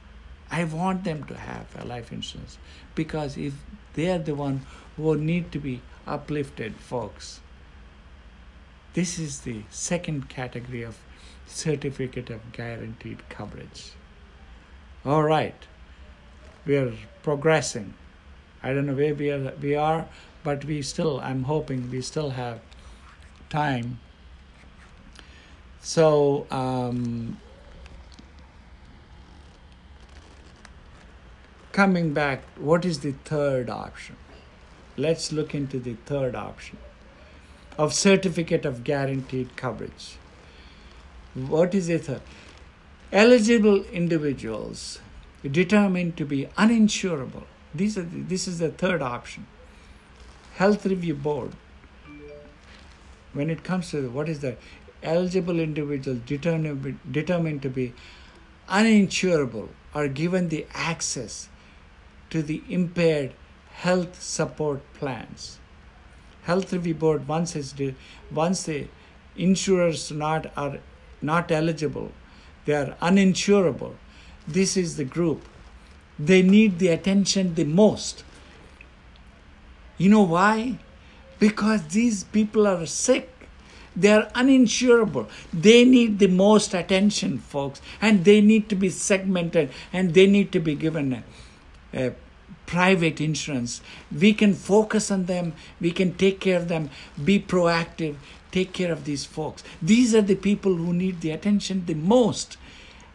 I 0.50 0.64
want 0.64 1.04
them 1.04 1.24
to 1.24 1.36
have 1.36 1.66
a 1.78 1.84
life 1.84 2.10
insurance 2.10 2.58
because 2.94 3.36
if 3.36 3.54
they 3.94 4.10
are 4.10 4.18
the 4.18 4.34
one 4.34 4.66
who 4.96 5.16
need 5.16 5.52
to 5.52 5.58
be 5.58 5.80
uplifted, 6.06 6.74
folks. 6.76 7.40
This 8.94 9.18
is 9.18 9.40
the 9.40 9.62
second 9.70 10.28
category 10.28 10.82
of 10.82 10.98
certificate 11.46 12.30
of 12.30 12.52
guaranteed 12.52 13.28
coverage. 13.28 13.92
All 15.04 15.22
right, 15.22 15.66
we 16.66 16.76
are 16.76 16.92
progressing. 17.22 17.94
I 18.62 18.72
don't 18.72 18.86
know 18.86 18.94
where 18.94 19.14
we 19.14 19.30
are, 19.30 19.52
we 19.60 19.74
are, 19.74 20.08
but 20.42 20.64
we 20.64 20.82
still, 20.82 21.20
I'm 21.20 21.44
hoping 21.44 21.90
we 21.90 22.00
still 22.02 22.30
have 22.30 22.60
time. 23.50 24.00
So, 25.80 26.46
um, 26.50 27.38
coming 31.72 32.12
back, 32.12 32.42
what 32.56 32.84
is 32.84 33.00
the 33.00 33.12
third 33.24 33.70
option? 33.70 34.16
Let's 34.96 35.32
look 35.32 35.54
into 35.54 35.78
the 35.78 35.94
third 36.06 36.34
option 36.34 36.78
of 37.78 37.94
certificate 37.94 38.66
of 38.66 38.82
guaranteed 38.82 39.56
coverage. 39.56 40.16
What 41.34 41.74
is 41.74 41.88
it? 41.88 42.20
Eligible 43.12 43.84
individuals 43.84 45.00
determined 45.48 46.16
to 46.16 46.24
be 46.24 46.46
uninsurable. 46.58 47.44
These 47.72 47.96
are 47.96 48.02
the, 48.02 48.22
this 48.22 48.48
is 48.48 48.58
the 48.58 48.70
third 48.70 49.00
option. 49.00 49.46
Health 50.56 50.84
Review 50.84 51.14
Board. 51.14 51.52
When 53.32 53.50
it 53.50 53.62
comes 53.62 53.90
to 53.92 54.10
what 54.10 54.28
is 54.28 54.40
the 54.40 54.56
eligible 55.02 55.60
individuals 55.60 56.20
determined, 56.26 56.98
determined 57.10 57.62
to 57.62 57.70
be 57.70 57.94
uninsurable 58.68 59.68
are 59.94 60.08
given 60.08 60.48
the 60.48 60.66
access 60.74 61.48
to 62.30 62.42
the 62.42 62.62
impaired 62.68 63.32
health 63.72 64.20
support 64.20 64.82
plans. 64.94 65.58
Health 66.42 66.72
Review 66.72 66.94
Board 66.94 67.28
once 67.28 67.54
is 67.56 67.74
once 68.32 68.64
the 68.64 68.88
insurers 69.36 70.10
not 70.10 70.50
are 70.56 70.78
not 71.20 71.50
eligible, 71.50 72.12
they 72.64 72.74
are 72.74 72.96
uninsurable. 73.00 73.94
This 74.46 74.76
is 74.76 74.96
the 74.96 75.04
group. 75.04 75.42
They 76.18 76.42
need 76.42 76.78
the 76.78 76.88
attention 76.88 77.54
the 77.54 77.64
most. 77.64 78.24
You 79.96 80.10
know 80.10 80.22
why? 80.22 80.78
Because 81.38 81.86
these 81.88 82.24
people 82.24 82.66
are 82.66 82.86
sick. 82.86 83.30
They 83.96 84.12
are 84.12 84.28
uninsurable. 84.34 85.28
They 85.52 85.84
need 85.84 86.18
the 86.18 86.28
most 86.28 86.74
attention, 86.74 87.38
folks, 87.38 87.80
and 88.00 88.24
they 88.24 88.40
need 88.40 88.68
to 88.68 88.76
be 88.76 88.90
segmented 88.90 89.70
and 89.92 90.14
they 90.14 90.26
need 90.26 90.52
to 90.52 90.60
be 90.60 90.74
given 90.74 91.12
a, 91.12 91.22
a 91.94 92.12
private 92.66 93.20
insurance. 93.20 93.80
We 94.12 94.34
can 94.34 94.54
focus 94.54 95.10
on 95.10 95.24
them, 95.24 95.54
we 95.80 95.90
can 95.90 96.14
take 96.14 96.38
care 96.38 96.58
of 96.58 96.68
them, 96.68 96.90
be 97.22 97.40
proactive, 97.40 98.16
take 98.52 98.72
care 98.72 98.92
of 98.92 99.04
these 99.04 99.24
folks. 99.24 99.64
These 99.82 100.14
are 100.14 100.22
the 100.22 100.34
people 100.34 100.74
who 100.74 100.92
need 100.92 101.20
the 101.20 101.30
attention 101.30 101.86
the 101.86 101.94
most. 101.94 102.56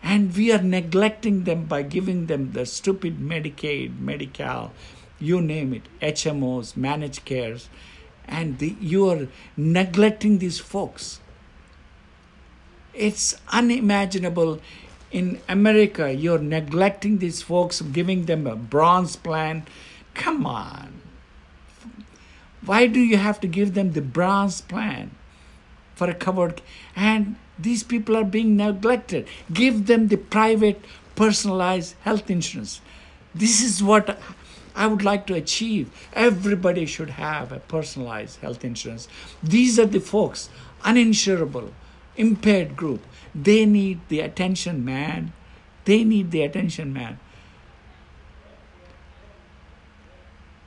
And 0.01 0.35
we 0.35 0.51
are 0.51 0.61
neglecting 0.61 1.45
them 1.45 1.63
by 1.65 1.83
giving 1.83 2.25
them 2.25 2.51
the 2.51 2.65
stupid 2.65 3.19
Medicaid, 3.19 3.99
Medi-Cal, 3.99 4.73
you 5.17 5.39
name 5.39 5.73
it, 5.73 5.83
HMOs, 6.01 6.75
managed 6.75 7.23
cares, 7.23 7.69
and 8.27 8.59
the, 8.59 8.75
you 8.79 9.09
are 9.09 9.27
neglecting 9.57 10.39
these 10.39 10.59
folks. 10.59 11.19
It's 12.93 13.35
unimaginable. 13.51 14.59
In 15.11 15.41
America, 15.47 16.11
you're 16.11 16.39
neglecting 16.39 17.19
these 17.19 17.41
folks, 17.41 17.81
giving 17.81 18.25
them 18.25 18.47
a 18.47 18.55
bronze 18.55 19.15
plan. 19.15 19.65
Come 20.13 20.45
on. 20.45 21.01
Why 22.65 22.87
do 22.87 22.99
you 22.99 23.17
have 23.17 23.39
to 23.41 23.47
give 23.47 23.73
them 23.73 23.91
the 23.91 24.01
bronze 24.01 24.61
plan? 24.61 25.11
for 25.95 26.09
a 26.09 26.13
covered 26.13 26.61
and 26.95 27.35
these 27.57 27.83
people 27.83 28.17
are 28.17 28.23
being 28.23 28.55
neglected 28.57 29.27
give 29.51 29.85
them 29.87 30.07
the 30.07 30.17
private 30.17 30.83
personalized 31.15 31.95
health 32.01 32.29
insurance 32.29 32.81
this 33.35 33.61
is 33.63 33.83
what 33.83 34.19
I 34.75 34.87
would 34.87 35.03
like 35.03 35.27
to 35.27 35.33
achieve. 35.33 35.91
Everybody 36.13 36.85
should 36.85 37.11
have 37.11 37.51
a 37.51 37.59
personalized 37.59 38.39
health 38.39 38.63
insurance. 38.63 39.07
These 39.41 39.79
are 39.79 39.85
the 39.85 39.99
folks, 39.99 40.49
uninsurable, 40.83 41.71
impaired 42.17 42.75
group. 42.75 43.01
They 43.35 43.65
need 43.65 43.99
the 44.09 44.19
attention, 44.21 44.83
man. 44.83 45.33
They 45.85 46.03
need 46.03 46.31
the 46.31 46.43
attention, 46.43 46.93
man. 46.93 47.19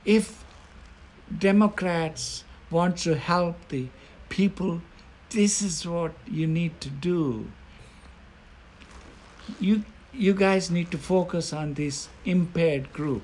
If 0.05 0.43
Democrats 1.37 2.43
want 2.69 2.97
to 2.99 3.15
help 3.15 3.55
the 3.69 3.87
people 4.29 4.81
this 5.29 5.61
is 5.61 5.85
what 5.85 6.13
you 6.25 6.47
need 6.47 6.79
to 6.81 6.89
do. 6.89 7.47
You, 9.59 9.83
you 10.13 10.33
guys 10.33 10.71
need 10.71 10.89
to 10.91 10.97
focus 10.97 11.51
on 11.51 11.73
this 11.73 12.07
impaired 12.25 12.93
group. 12.93 13.23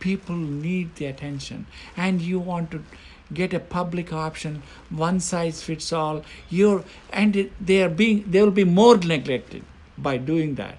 People 0.00 0.36
need 0.36 0.96
the 0.96 1.06
attention, 1.06 1.66
and 1.96 2.20
you 2.20 2.38
want 2.38 2.70
to 2.72 2.82
get 3.32 3.54
a 3.54 3.60
public 3.60 4.12
option, 4.12 4.62
one 4.88 5.20
size 5.20 5.62
fits 5.62 5.92
all. 5.92 6.24
You're 6.48 6.84
and 7.12 7.50
they 7.60 7.82
are 7.82 7.88
being 7.88 8.24
they 8.28 8.42
will 8.42 8.50
be 8.50 8.64
more 8.64 8.96
neglected 8.96 9.62
by 9.96 10.16
doing 10.16 10.54
that, 10.56 10.78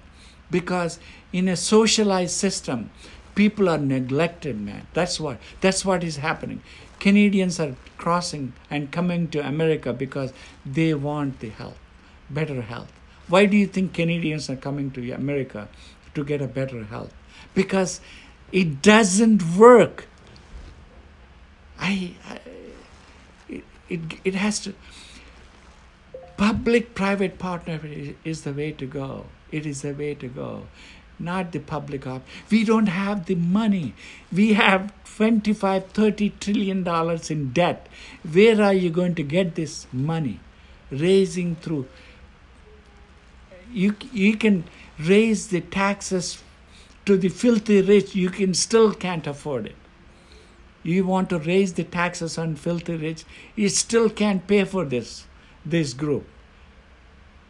because 0.50 0.98
in 1.32 1.48
a 1.48 1.56
socialized 1.56 2.34
system, 2.34 2.90
people 3.34 3.68
are 3.68 3.78
neglected. 3.78 4.60
Man, 4.60 4.86
that's 4.92 5.18
what 5.20 5.38
that's 5.60 5.84
what 5.84 6.04
is 6.04 6.16
happening. 6.16 6.60
Canadians 6.98 7.58
are 7.60 7.74
crossing 7.96 8.52
and 8.70 8.90
coming 8.90 9.28
to 9.28 9.46
America 9.46 9.92
because 9.92 10.32
they 10.66 10.92
want 10.94 11.40
the 11.40 11.48
health, 11.48 11.78
better 12.28 12.62
health. 12.62 12.92
Why 13.28 13.46
do 13.46 13.56
you 13.56 13.66
think 13.66 13.94
Canadians 13.94 14.50
are 14.50 14.56
coming 14.56 14.90
to 14.92 15.10
America 15.12 15.68
to 16.14 16.24
get 16.24 16.42
a 16.42 16.46
better 16.46 16.84
health? 16.84 17.14
Because 17.54 18.00
it 18.52 18.82
doesn't 18.82 19.56
work. 19.56 20.06
I, 21.80 22.14
I 22.28 22.40
it, 23.48 23.64
it, 23.88 24.00
it 24.24 24.34
has 24.34 24.60
to 24.60 24.74
public 26.36 26.94
private 26.94 27.38
partnership 27.38 28.16
is 28.24 28.42
the 28.42 28.52
way 28.52 28.72
to 28.72 28.86
go. 28.86 29.26
It 29.50 29.66
is 29.66 29.82
the 29.82 29.92
way 29.92 30.14
to 30.14 30.28
go 30.28 30.66
not 31.22 31.52
the 31.52 31.60
public 31.60 32.06
op. 32.06 32.22
We 32.50 32.64
don't 32.64 32.86
have 32.86 33.26
the 33.26 33.34
money. 33.34 33.94
We 34.32 34.54
have 34.54 34.92
25, 35.16 35.88
30 35.92 36.30
trillion 36.40 36.82
dollars 36.82 37.30
in 37.30 37.52
debt. 37.52 37.88
Where 38.30 38.60
are 38.60 38.72
you 38.72 38.90
going 38.90 39.14
to 39.16 39.22
get 39.22 39.54
this 39.54 39.86
money? 39.92 40.40
Raising 40.90 41.56
through. 41.56 41.86
You, 43.72 43.94
you 44.12 44.36
can 44.36 44.64
raise 44.98 45.48
the 45.48 45.60
taxes 45.60 46.42
to 47.06 47.16
the 47.16 47.28
filthy 47.28 47.82
rich, 47.82 48.14
you 48.14 48.30
can 48.30 48.54
still 48.54 48.92
can't 48.92 49.26
afford 49.26 49.66
it. 49.66 49.76
You 50.82 51.06
want 51.06 51.30
to 51.30 51.38
raise 51.38 51.74
the 51.74 51.84
taxes 51.84 52.38
on 52.38 52.56
filthy 52.56 52.96
rich, 52.96 53.24
you 53.54 53.68
still 53.68 54.10
can't 54.10 54.46
pay 54.46 54.64
for 54.64 54.84
this, 54.84 55.26
this 55.64 55.92
group. 55.92 56.26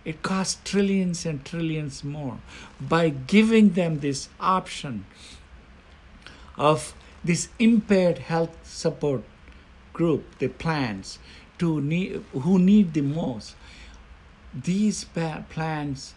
It 0.05 0.23
costs 0.23 0.61
trillions 0.65 1.25
and 1.25 1.45
trillions 1.45 2.03
more. 2.03 2.39
By 2.81 3.11
giving 3.11 3.71
them 3.71 4.01
this 4.01 4.29
option 4.41 5.07
of 6.57 6.95
this 7.25 7.49
impaired 7.59 8.19
health 8.19 8.57
support 8.65 9.23
group, 9.93 10.39
the 10.39 10.49
plans, 10.49 11.19
to 11.59 11.81
need, 11.81 12.25
who 12.33 12.59
need 12.59 12.95
the 12.95 13.03
most, 13.03 13.55
these 14.53 15.05
plans 15.05 16.15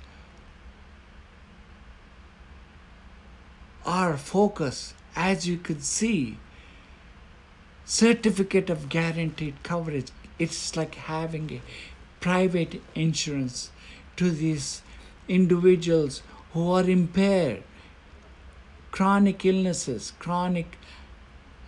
are 3.85 4.17
focus, 4.17 4.93
as 5.15 5.47
you 5.47 5.57
could 5.57 5.83
see, 5.83 6.37
certificate 7.85 8.69
of 8.69 8.89
guaranteed 8.89 9.61
coverage. 9.63 10.11
It's 10.39 10.75
like 10.75 10.95
having 10.95 11.51
a 11.51 11.61
private 12.19 12.81
insurance 12.95 13.69
to 14.17 14.31
these 14.31 14.81
individuals 15.27 16.23
who 16.53 16.71
are 16.71 16.89
impaired, 16.89 17.63
chronic 18.91 19.45
illnesses, 19.45 20.13
chronic 20.19 20.77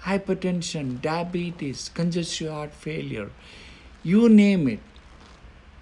hypertension, 0.04 1.02
diabetes, 1.02 1.90
congestive 1.94 2.52
heart 2.52 2.74
failure, 2.74 3.30
you 4.04 4.30
name 4.30 4.68
it. 4.68 4.80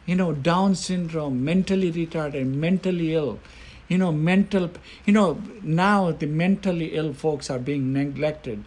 you 0.06 0.16
know, 0.16 0.34
Down 0.34 0.76
syndrome, 0.76 1.44
mentally 1.44 1.92
retarded, 1.92 2.46
mentally 2.54 3.14
ill, 3.16 3.40
you 3.88 3.98
know, 3.98 4.12
mental, 4.12 4.72
you 5.06 5.14
know, 5.14 5.42
now 5.62 6.12
the 6.12 6.26
mentally 6.28 6.96
ill 6.96 7.14
folks 7.14 7.50
are 7.50 7.60
being 7.60 7.94
neglected. 7.94 8.64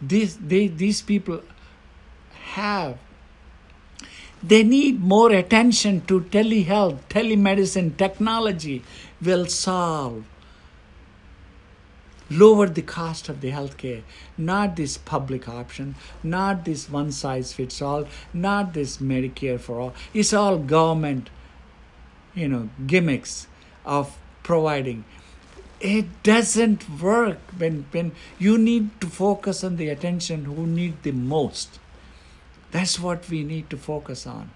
These, 0.00 0.36
they, 0.38 0.68
these 0.68 1.02
people 1.02 1.42
have 2.52 2.98
they 4.42 4.62
need 4.62 5.00
more 5.00 5.32
attention 5.32 6.00
to 6.06 6.20
telehealth, 6.20 7.00
telemedicine, 7.08 7.96
technology 7.96 8.84
will 9.20 9.46
solve 9.46 10.24
lower 12.30 12.66
the 12.68 12.82
cost 12.82 13.28
of 13.30 13.40
the 13.40 13.50
healthcare 13.50 14.02
not 14.36 14.76
this 14.76 14.98
public 14.98 15.48
option 15.48 15.94
not 16.22 16.64
this 16.66 16.88
one 16.90 17.10
size 17.10 17.54
fits 17.54 17.80
all 17.80 18.06
not 18.34 18.74
this 18.74 18.98
medicare 18.98 19.58
for 19.58 19.80
all 19.80 19.94
it's 20.12 20.34
all 20.34 20.58
government 20.58 21.30
you 22.34 22.46
know 22.46 22.68
gimmicks 22.86 23.46
of 23.86 24.18
providing. 24.48 25.04
It 25.78 26.06
doesn't 26.22 26.88
work 27.00 27.38
when 27.56 27.84
when 27.92 28.12
you 28.38 28.56
need 28.58 28.86
to 29.02 29.08
focus 29.16 29.62
on 29.68 29.76
the 29.80 29.90
attention 29.94 30.46
who 30.46 30.66
need 30.66 31.02
the 31.02 31.12
most. 31.12 31.78
That's 32.76 32.98
what 32.98 33.28
we 33.34 33.42
need 33.50 33.68
to 33.74 33.76
focus 33.76 34.26
on. 34.26 34.50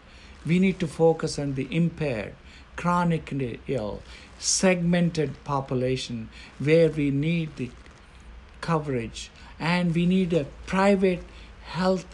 We 0.47 0.59
need 0.65 0.81
to 0.81 0.89
focus 0.89 1.39
on 1.39 1.55
the 1.59 1.69
impaired 1.83 2.35
chronically 2.75 3.61
ill 3.69 4.03
segmented 4.39 5.39
population 5.45 6.29
where 6.59 6.91
we 6.91 7.11
need 7.11 7.57
the 7.57 7.71
coverage. 8.61 9.31
And 9.61 9.95
we 9.95 10.07
need 10.07 10.33
a 10.33 10.47
private 10.67 11.23
health 11.77 12.07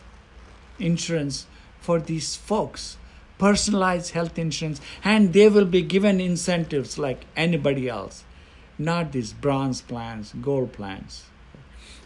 insurance 0.78 1.46
for 1.80 2.00
these 2.00 2.36
folks 2.36 2.98
personalized 3.38 4.12
health 4.12 4.38
insurance 4.38 4.80
and 5.04 5.32
they 5.32 5.48
will 5.48 5.64
be 5.64 5.82
given 5.82 6.20
incentives 6.20 6.98
like 6.98 7.24
anybody 7.36 7.88
else 7.88 8.24
not 8.78 9.12
these 9.12 9.32
bronze 9.32 9.80
plans 9.80 10.32
gold 10.42 10.72
plans 10.72 11.24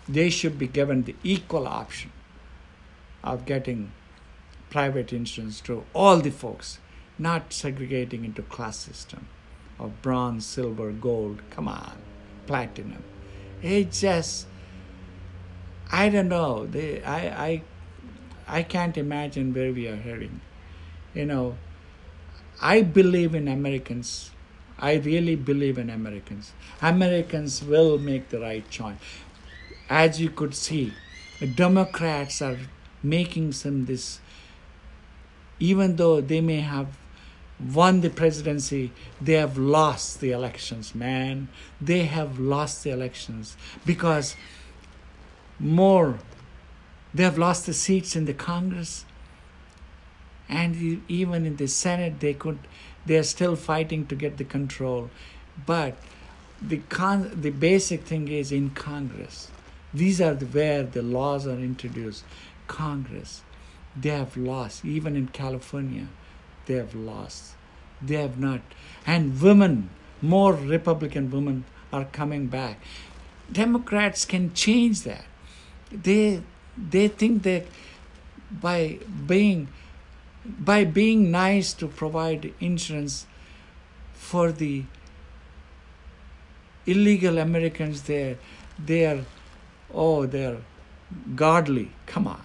they 0.09 0.29
should 0.29 0.59
be 0.59 0.66
given 0.66 1.05
the 1.05 1.16
equal 1.23 1.66
option 1.66 2.11
of 3.23 3.47
getting 3.47 3.92
private 4.71 5.12
insurance 5.12 5.61
to 5.61 5.85
all 5.95 6.18
the 6.18 6.31
folks 6.31 6.79
not 7.18 7.53
segregating 7.53 8.25
into 8.25 8.42
class 8.42 8.79
system 8.79 9.29
of 9.79 10.01
bronze, 10.01 10.47
silver, 10.47 10.92
gold. 10.92 11.42
Come 11.51 11.68
on, 11.68 11.99
platinum. 12.47 13.03
It 13.62 13.92
just, 13.92 14.47
I 15.90 16.09
don't 16.09 16.29
know. 16.29 16.66
They, 16.66 17.03
I, 17.03 17.47
I, 17.47 17.62
I 18.49 18.62
can't 18.62 18.97
imagine 18.97 19.53
where 19.53 19.73
we 19.73 19.88
are 19.88 19.97
heading. 19.97 20.40
You 21.14 21.27
know, 21.27 21.57
I 22.61 22.83
believe 22.83 23.35
in 23.35 23.48
Americans. 23.48 24.31
I 24.79 24.94
really 24.94 25.37
believe 25.37 25.79
in 25.79 25.90
Americans. 25.90 26.53
Americans 26.81 27.62
will 27.62 27.98
make 27.98 28.31
the 28.31 28.40
right 28.40 28.68
choice. 28.70 28.96
As 29.88 30.20
you 30.20 30.31
could 30.31 30.55
see, 30.55 30.92
Democrats 31.55 32.40
are 32.40 32.59
making 33.03 33.53
some 33.53 33.85
this, 33.85 34.20
even 35.61 35.96
though 35.96 36.20
they 36.20 36.40
may 36.40 36.61
have 36.61 36.96
won 37.61 38.01
the 38.01 38.11
presidency, 38.11 38.92
they 39.20 39.35
have 39.35 39.59
lost 39.59 40.20
the 40.20 40.33
elections, 40.33 40.94
man. 40.94 41.48
They 41.81 42.05
have 42.05 42.38
lost 42.38 42.83
the 42.83 42.90
elections 42.90 43.57
because 43.85 44.35
more, 45.59 46.18
they 47.14 47.22
have 47.22 47.38
lost 47.38 47.66
the 47.66 47.75
seats 47.75 48.16
in 48.16 48.25
the 48.25 48.35
Congress 48.35 49.05
and 50.53 51.03
even 51.09 51.47
in 51.47 51.57
the 51.57 51.67
Senate, 51.67 52.21
they 52.21 52.35
could, 52.35 52.59
they 53.07 53.17
are 53.17 53.23
still 53.23 53.57
fighting 53.57 54.07
to 54.07 54.15
get 54.15 54.37
the 54.37 54.45
control. 54.45 55.09
But 55.65 55.97
the 56.61 56.77
con, 56.91 57.33
the 57.41 57.51
basic 57.51 58.03
thing 58.05 58.29
is 58.29 58.53
in 58.53 58.69
Congress. 58.71 59.51
These 59.95 60.21
are 60.21 60.35
the, 60.35 60.45
where 60.45 60.83
the 60.83 61.01
laws 61.01 61.47
are 61.47 61.59
introduced. 61.59 62.25
Congress, 62.67 63.41
they 63.97 64.11
have 64.11 64.37
lost. 64.37 64.85
Even 64.85 65.17
in 65.17 65.29
California, 65.29 66.09
they 66.67 66.75
have 66.75 66.95
lost. 66.95 67.55
They 68.03 68.17
have 68.17 68.38
not. 68.38 68.61
And 69.07 69.41
women, 69.41 69.88
more 70.21 70.53
Republican 70.53 71.31
women 71.31 71.65
are 71.95 72.05
coming 72.05 72.49
back. 72.49 72.79
Democrats 73.51 74.27
can 74.27 74.53
change 74.53 75.03
that. 75.03 75.25
They 75.91 76.43
they 76.77 77.09
think 77.09 77.43
that 77.43 77.67
by 78.51 78.99
being 79.27 79.69
by 80.45 80.85
being 80.85 81.31
nice 81.31 81.73
to 81.75 81.87
provide 81.87 82.53
insurance 82.61 83.27
for 84.15 84.51
the 84.53 84.85
illegal 86.87 87.39
Americans 87.39 88.03
there, 88.03 88.39
they 88.85 89.07
are 89.07 89.25
oh 89.93 90.27
they're 90.27 90.59
godly. 91.35 91.91
Come 92.07 92.27
on. 92.27 92.43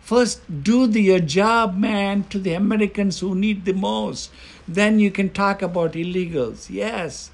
First, 0.00 0.64
do 0.64 0.86
the, 0.88 1.00
your 1.00 1.20
job, 1.20 1.76
man, 1.76 2.24
to 2.30 2.38
the 2.38 2.54
Americans 2.54 3.20
who 3.20 3.34
need 3.34 3.64
the 3.64 3.72
most. 3.72 4.32
Then 4.66 4.98
you 4.98 5.10
can 5.10 5.30
talk 5.30 5.62
about 5.62 5.92
illegals. 5.92 6.68
Yes. 6.68 7.30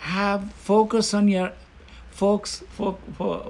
Have 0.00 0.52
focus 0.52 1.12
on 1.14 1.26
your 1.26 1.52
folks, 2.10 2.62
folk, 2.70 3.00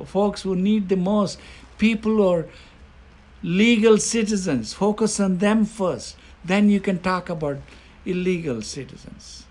folks 0.07 0.43
who 0.43 0.57
need 0.57 0.89
the 0.89 0.97
most. 0.97 1.39
People 1.77 2.13
who 2.13 2.29
are 2.29 2.47
legal 3.43 3.99
citizens. 3.99 4.73
Focus 4.73 5.21
on 5.21 5.39
them 5.39 5.65
first. 5.65 6.17
Then 6.45 6.69
you 6.71 6.81
can 6.81 6.99
talk 6.99 7.29
about 7.29 7.59
illegal 8.05 8.63
citizens. 8.63 9.45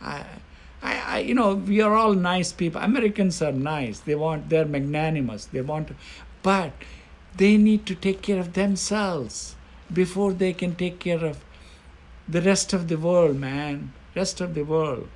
I, 0.00 0.24
I, 0.82 1.00
I, 1.06 1.18
you 1.20 1.34
know, 1.34 1.54
we 1.54 1.80
are 1.80 1.94
all 1.94 2.14
nice 2.14 2.52
people. 2.52 2.80
Americans 2.80 3.40
are 3.40 3.52
nice. 3.52 4.00
They 4.00 4.14
want, 4.14 4.50
they're 4.50 4.66
magnanimous. 4.66 5.46
They 5.46 5.62
want, 5.62 5.88
to, 5.88 5.94
but 6.42 6.72
they 7.36 7.56
need 7.56 7.86
to 7.86 7.94
take 7.94 8.20
care 8.20 8.38
of 8.38 8.52
themselves 8.52 9.56
before 9.92 10.32
they 10.32 10.52
can 10.52 10.74
take 10.74 10.98
care 10.98 11.24
of 11.24 11.44
the 12.28 12.42
rest 12.42 12.72
of 12.72 12.88
the 12.88 12.96
world, 12.96 13.36
man. 13.36 13.92
Rest 14.14 14.40
of 14.40 14.54
the 14.54 14.62
world. 14.62 15.08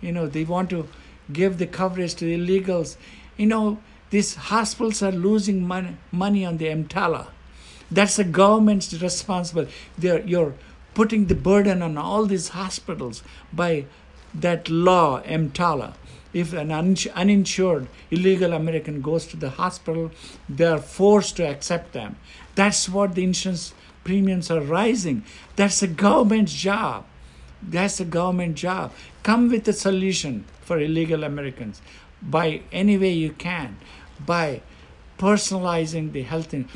You 0.00 0.12
know, 0.12 0.26
they 0.26 0.44
want 0.44 0.70
to 0.70 0.88
give 1.32 1.58
the 1.58 1.66
coverage 1.66 2.14
to 2.16 2.24
the 2.24 2.36
illegals. 2.36 2.96
You 3.36 3.46
know, 3.46 3.78
these 4.10 4.34
hospitals 4.36 5.02
are 5.02 5.12
losing 5.12 5.66
money, 5.66 5.96
money 6.12 6.44
on 6.44 6.58
the 6.58 6.66
EMTALA. 6.66 7.28
That's 7.90 8.16
the 8.16 8.24
government's 8.24 8.92
responsible. 9.00 9.66
They're, 9.98 10.24
you're 10.26 10.54
putting 10.94 11.26
the 11.26 11.34
burden 11.34 11.82
on 11.82 11.98
all 11.98 12.26
these 12.26 12.48
hospitals 12.48 13.22
by 13.52 13.86
that 14.34 14.68
law, 14.68 15.20
EMTALA. 15.22 15.94
If 16.32 16.52
an 16.52 16.70
uninsured 16.70 17.88
illegal 18.10 18.52
American 18.52 19.00
goes 19.00 19.26
to 19.28 19.36
the 19.36 19.50
hospital, 19.50 20.10
they 20.48 20.66
are 20.66 20.78
forced 20.78 21.36
to 21.36 21.48
accept 21.48 21.92
them. 21.92 22.16
That's 22.54 22.88
what 22.88 23.14
the 23.14 23.24
insurance 23.24 23.72
premiums 24.04 24.50
are 24.50 24.60
rising. 24.60 25.24
That's 25.56 25.82
a 25.82 25.86
government 25.86 26.48
job. 26.48 27.04
That's 27.62 28.00
a 28.00 28.04
government 28.04 28.56
job. 28.56 28.92
Come 29.22 29.48
with 29.48 29.66
a 29.68 29.72
solution 29.72 30.44
for 30.60 30.78
illegal 30.78 31.24
Americans 31.24 31.80
by 32.30 32.60
any 32.72 32.98
way 32.98 33.12
you 33.12 33.30
can, 33.32 33.76
by 34.24 34.62
personalizing 35.18 36.12
the 36.12 36.22
health. 36.22 36.52
In- 36.52 36.68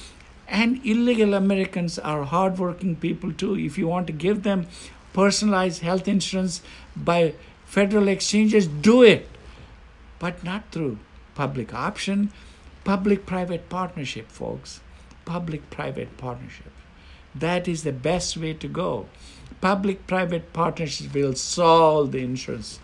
and 0.48 0.84
illegal 0.84 1.34
Americans 1.34 1.98
are 1.98 2.24
hardworking 2.24 2.96
people 2.96 3.32
too. 3.32 3.57
If 3.57 3.78
you 3.78 3.86
want 3.86 4.09
to 4.09 4.12
give 4.12 4.42
them 4.42 4.66
personalized 5.12 5.82
health 5.82 6.09
insurance 6.09 6.61
by 6.96 7.34
federal 7.64 8.09
exchanges, 8.09 8.66
do 8.66 9.03
it, 9.03 9.28
but 10.18 10.42
not 10.42 10.70
through 10.72 10.98
public 11.36 11.72
option, 11.72 12.32
public 12.84 13.26
private 13.26 13.68
partnership, 13.68 14.28
folks. 14.28 14.80
Public 15.24 15.70
private 15.70 16.16
partnership. 16.16 16.72
That 17.34 17.68
is 17.68 17.84
the 17.84 17.92
best 17.92 18.36
way 18.36 18.55
to 18.55 18.66
go. 18.66 19.07
Public 19.61 20.07
private 20.09 20.53
partnerships 20.53 21.14
will 21.14 21.34
solve 21.34 22.11
the 22.11 22.18
insurance 22.18 22.80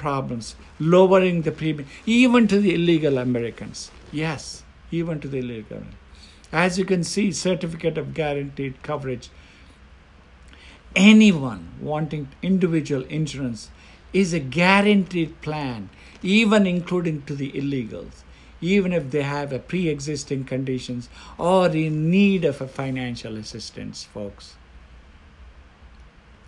problems, 0.00 0.56
lowering 0.78 1.42
the 1.42 1.52
premium, 1.52 1.88
even 2.06 2.48
to 2.48 2.58
the 2.58 2.74
illegal 2.74 3.18
Americans. 3.18 3.90
Yes, 4.10 4.62
even 4.90 5.20
to 5.20 5.28
the 5.28 5.38
illegal. 5.38 5.82
As 6.52 6.78
you 6.78 6.84
can 6.84 7.04
see, 7.04 7.30
certificate 7.30 7.98
of 7.98 8.14
guaranteed 8.14 8.82
coverage. 8.82 9.28
Anyone 10.96 11.68
wanting 11.80 12.28
individual 12.42 13.04
insurance 13.04 13.70
is 14.12 14.32
a 14.32 14.40
guaranteed 14.40 15.40
plan, 15.40 15.90
even 16.22 16.66
including 16.66 17.22
to 17.22 17.36
the 17.36 17.52
illegals, 17.52 18.24
even 18.60 18.92
if 18.92 19.10
they 19.10 19.22
have 19.22 19.52
a 19.52 19.58
pre-existing 19.58 20.44
conditions 20.44 21.08
or 21.38 21.68
in 21.68 22.10
need 22.10 22.44
of 22.44 22.60
a 22.60 22.66
financial 22.66 23.36
assistance, 23.36 24.04
folks. 24.04 24.56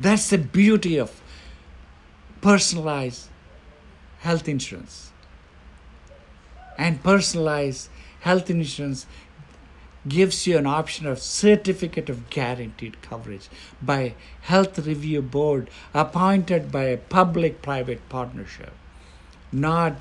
That's 0.00 0.28
the 0.30 0.38
beauty 0.38 0.98
of 0.98 1.20
personalized 2.40 3.28
health 4.22 4.48
insurance. 4.48 5.12
And 6.78 7.02
personalized 7.02 7.88
health 8.20 8.48
insurance 8.50 9.06
gives 10.08 10.46
you 10.46 10.58
an 10.58 10.66
option 10.66 11.06
of 11.06 11.20
certificate 11.20 12.08
of 12.08 12.28
guaranteed 12.30 13.00
coverage 13.02 13.48
by 13.80 14.14
health 14.42 14.78
review 14.86 15.22
board 15.22 15.68
appointed 15.94 16.72
by 16.72 16.84
a 16.84 16.96
public 16.96 17.62
private 17.62 18.08
partnership 18.08 18.72
not 19.52 19.94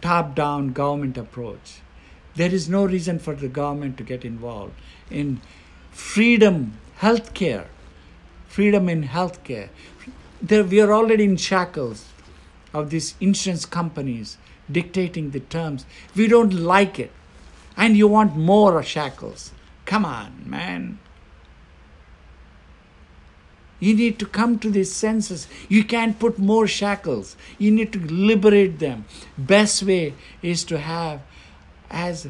top 0.00 0.34
down 0.34 0.72
government 0.72 1.16
approach 1.16 1.80
there 2.34 2.50
is 2.50 2.68
no 2.68 2.84
reason 2.84 3.18
for 3.18 3.34
the 3.34 3.48
government 3.48 3.96
to 3.96 4.02
get 4.02 4.24
involved 4.24 4.74
in 5.08 5.40
freedom 5.92 6.72
healthcare 7.00 7.66
freedom 8.48 8.88
in 8.88 9.04
healthcare 9.04 9.68
there, 10.42 10.64
we 10.64 10.80
are 10.80 10.92
already 10.92 11.24
in 11.24 11.36
shackles 11.36 12.06
of 12.72 12.90
these 12.90 13.14
insurance 13.20 13.64
companies 13.64 14.36
dictating 14.70 15.30
the 15.30 15.40
terms 15.40 15.86
we 16.14 16.28
don't 16.28 16.52
like 16.52 16.98
it 16.98 17.10
and 17.76 17.96
you 17.96 18.08
want 18.08 18.36
more 18.36 18.82
shackles. 18.82 19.52
Come 19.86 20.04
on, 20.04 20.42
man. 20.44 20.98
You 23.80 23.94
need 23.94 24.18
to 24.18 24.26
come 24.26 24.58
to 24.58 24.70
these 24.70 24.92
senses. 24.92 25.46
You 25.68 25.84
can't 25.84 26.18
put 26.18 26.38
more 26.38 26.66
shackles. 26.66 27.36
You 27.58 27.70
need 27.70 27.92
to 27.92 28.00
liberate 28.00 28.80
them. 28.80 29.04
Best 29.38 29.84
way 29.84 30.14
is 30.42 30.64
to 30.64 30.78
have, 30.78 31.20
as 31.88 32.28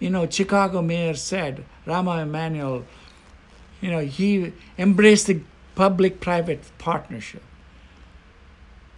you 0.00 0.10
know, 0.10 0.28
Chicago 0.28 0.82
mayor 0.82 1.14
said, 1.14 1.64
Rahm 1.86 2.20
Emanuel, 2.20 2.84
you 3.80 3.90
know, 3.90 4.00
he 4.00 4.52
embraced 4.76 5.28
the 5.28 5.40
public-private 5.76 6.64
partnership. 6.78 7.42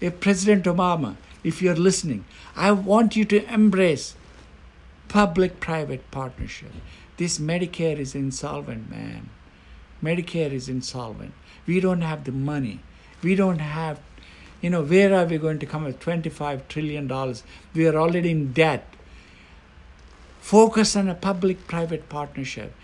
If 0.03 0.19
President 0.19 0.65
Obama, 0.65 1.15
if 1.45 1.63
you're 1.63 1.77
listening, 1.77 2.25
I 2.57 2.73
want 2.73 3.15
you 3.15 3.25
to 3.27 3.45
embrace 3.55 4.17
public 5.07 5.61
private 5.61 6.11
partnership. 6.11 6.73
This 7.19 7.39
Medicare 7.39 7.99
is 7.99 8.13
insolvent, 8.13 8.91
man. 8.91 9.31
Medicare 10.03 10.51
is 10.51 10.69
insolvent. 10.69 11.33
We 11.67 11.79
don't 11.79 12.01
have 12.01 12.25
the 12.25 12.33
money. 12.33 12.81
We 13.23 13.37
don't 13.37 13.61
have, 13.61 14.01
you 14.61 14.71
know, 14.71 14.83
where 14.83 15.15
are 15.15 15.25
we 15.25 15.39
going 15.39 15.61
to 15.61 15.67
come 15.67 15.85
with 15.85 16.01
$25 16.01 16.67
trillion? 16.67 17.07
We 17.73 17.87
are 17.87 17.97
already 17.97 18.33
in 18.33 18.53
debt. 18.53 18.85
Focus 20.41 20.97
on 20.97 21.09
a 21.09 21.15
public 21.15 21.69
private 21.69 22.09
partnership. 22.09 22.75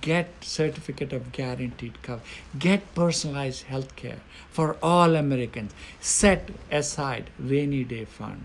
Get 0.00 0.28
certificate 0.42 1.12
of 1.12 1.32
guaranteed 1.32 2.02
cover. 2.02 2.22
Get 2.58 2.94
personalized 2.94 3.64
health 3.64 3.96
care 3.96 4.20
for 4.50 4.76
all 4.82 5.14
Americans. 5.16 5.72
Set 6.00 6.50
aside 6.70 7.30
rainy 7.38 7.84
day 7.84 8.04
fund. 8.04 8.44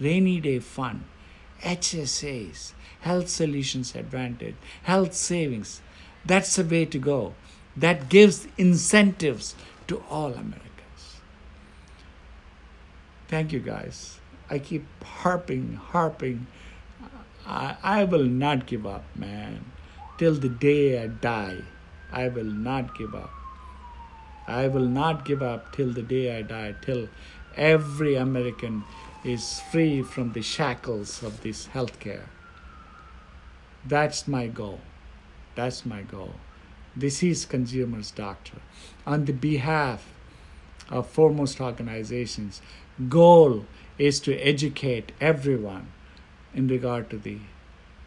Rainy 0.00 0.40
day 0.40 0.58
fund 0.60 1.04
HSAs, 1.64 2.72
Health 3.00 3.28
Solutions 3.28 3.94
Advantage, 3.94 4.54
Health 4.84 5.14
Savings. 5.14 5.80
That's 6.24 6.56
the 6.56 6.64
way 6.64 6.84
to 6.84 6.98
go. 6.98 7.34
That 7.76 8.08
gives 8.08 8.46
incentives 8.56 9.54
to 9.88 10.02
all 10.08 10.32
Americans. 10.32 11.20
Thank 13.28 13.52
you, 13.52 13.60
guys. 13.60 14.20
I 14.48 14.58
keep 14.58 14.84
harping, 15.02 15.74
harping. 15.74 16.46
I, 17.46 17.76
I 17.82 18.04
will 18.04 18.24
not 18.24 18.66
give 18.66 18.86
up, 18.86 19.04
man. 19.16 19.64
Till 20.16 20.34
the 20.34 20.48
day 20.48 21.02
I 21.02 21.08
die, 21.08 21.62
I 22.12 22.28
will 22.28 22.44
not 22.44 22.96
give 22.96 23.14
up. 23.14 23.30
I 24.46 24.68
will 24.68 24.86
not 24.86 25.24
give 25.24 25.42
up 25.42 25.74
till 25.74 25.92
the 25.92 26.02
day 26.02 26.36
I 26.36 26.42
die, 26.42 26.74
till 26.80 27.08
every 27.56 28.14
American 28.14 28.84
is 29.24 29.60
free 29.72 30.02
from 30.02 30.32
the 30.32 30.42
shackles 30.42 31.22
of 31.22 31.42
this 31.42 31.68
healthcare. 31.68 32.26
That's 33.84 34.28
my 34.28 34.46
goal. 34.46 34.80
That's 35.56 35.84
my 35.84 36.02
goal. 36.02 36.34
This 36.94 37.22
is 37.22 37.44
Consumers 37.44 38.10
Doctor. 38.10 38.58
On 39.06 39.24
the 39.24 39.32
behalf 39.32 40.12
of 40.90 41.08
foremost 41.08 41.60
organizations, 41.60 42.62
goal 43.08 43.66
is 43.98 44.20
to 44.20 44.36
educate 44.38 45.10
everyone 45.20 45.88
in 46.54 46.68
regard 46.68 47.10
to 47.10 47.18
the 47.18 47.38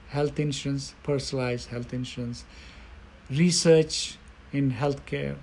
health 0.10 0.40
insurance, 0.40 0.94
personalized 1.04 1.70
health 1.70 1.94
insurance, 1.94 2.46
research 3.30 4.18
in 4.52 4.72
healthcare, 4.72 5.36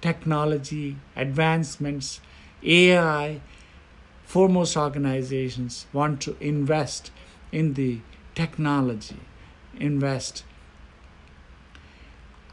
technology, 0.00 0.96
advancements, 1.16 2.20
AI, 2.64 3.40
foremost 4.24 4.76
organizations 4.76 5.86
want 5.92 6.20
to 6.20 6.36
invest 6.40 7.10
in 7.52 7.74
the 7.74 8.00
technology, 8.34 9.20
invest. 9.78 10.44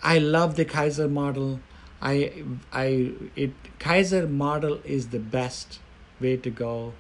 I 0.02 0.20
love 0.20 0.56
the 0.56 0.66
Kaiser 0.66 1.08
model. 1.08 1.60
I, 2.02 2.44
I, 2.72 3.12
it, 3.36 3.52
Kaiser 3.80 4.28
model 4.28 4.80
is 4.84 5.10
the 5.10 5.20
best 5.20 5.80
way 6.20 6.38
to 6.38 6.50
go. 6.50 6.94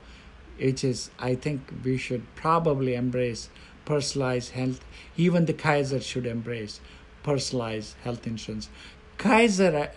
It 0.57 0.83
is, 0.83 1.09
I 1.19 1.35
think 1.35 1.61
we 1.83 1.97
should 1.97 2.23
probably 2.35 2.95
embrace 2.95 3.49
personalized 3.83 4.51
health. 4.51 4.83
Even 5.17 5.45
the 5.45 5.53
Kaiser 5.53 5.99
should 5.99 6.25
embrace 6.25 6.79
personalized 7.23 7.95
health 8.03 8.25
insurance. 8.25 8.69
Kaiser 9.17 9.91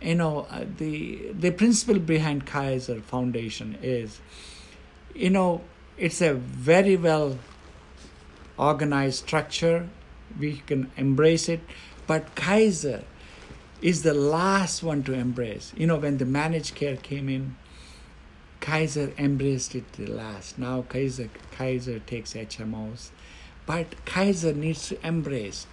you 0.00 0.14
know 0.14 0.46
uh, 0.50 0.64
the 0.78 1.32
the 1.32 1.50
principle 1.50 1.98
behind 1.98 2.46
Kaiser 2.46 3.00
Foundation 3.00 3.78
is 3.82 4.20
you 5.14 5.30
know 5.30 5.62
it's 5.96 6.20
a 6.20 6.34
very 6.34 6.96
well 6.96 7.38
organized 8.58 9.24
structure 9.24 9.88
we 10.38 10.58
can 10.66 10.90
embrace 10.96 11.48
it 11.48 11.60
but 12.06 12.34
Kaiser 12.34 13.04
is 13.80 14.02
the 14.02 14.14
last 14.14 14.82
one 14.82 15.02
to 15.04 15.12
embrace 15.12 15.72
you 15.76 15.86
know 15.86 15.96
when 15.96 16.18
the 16.18 16.24
managed 16.24 16.74
care 16.74 16.96
came 16.96 17.28
in 17.28 17.56
Kaiser 18.60 19.12
embraced 19.18 19.74
it 19.74 19.92
the 19.94 20.06
last 20.06 20.58
now 20.58 20.82
Kaiser 20.82 21.28
Kaiser 21.52 21.98
takes 22.00 22.34
HMOs 22.34 23.10
but 23.66 24.04
Kaiser 24.04 24.52
needs 24.52 24.88
to 24.88 25.06
embrace 25.06 25.66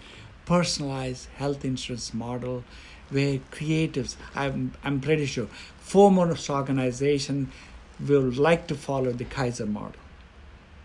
personalized 0.46 1.30
health 1.36 1.64
insurance 1.64 2.14
model 2.14 2.64
where 3.10 3.40
creatives, 3.52 4.16
I'm, 4.36 4.74
I'm 4.84 5.00
pretty 5.00 5.28
sure, 5.28 5.48
foremost 5.80 6.50
organization 6.50 7.52
will 8.00 8.32
like 8.32 8.68
to 8.68 8.76
follow 8.76 9.12
the 9.12 9.26
Kaiser 9.26 9.68
model. 9.68 10.02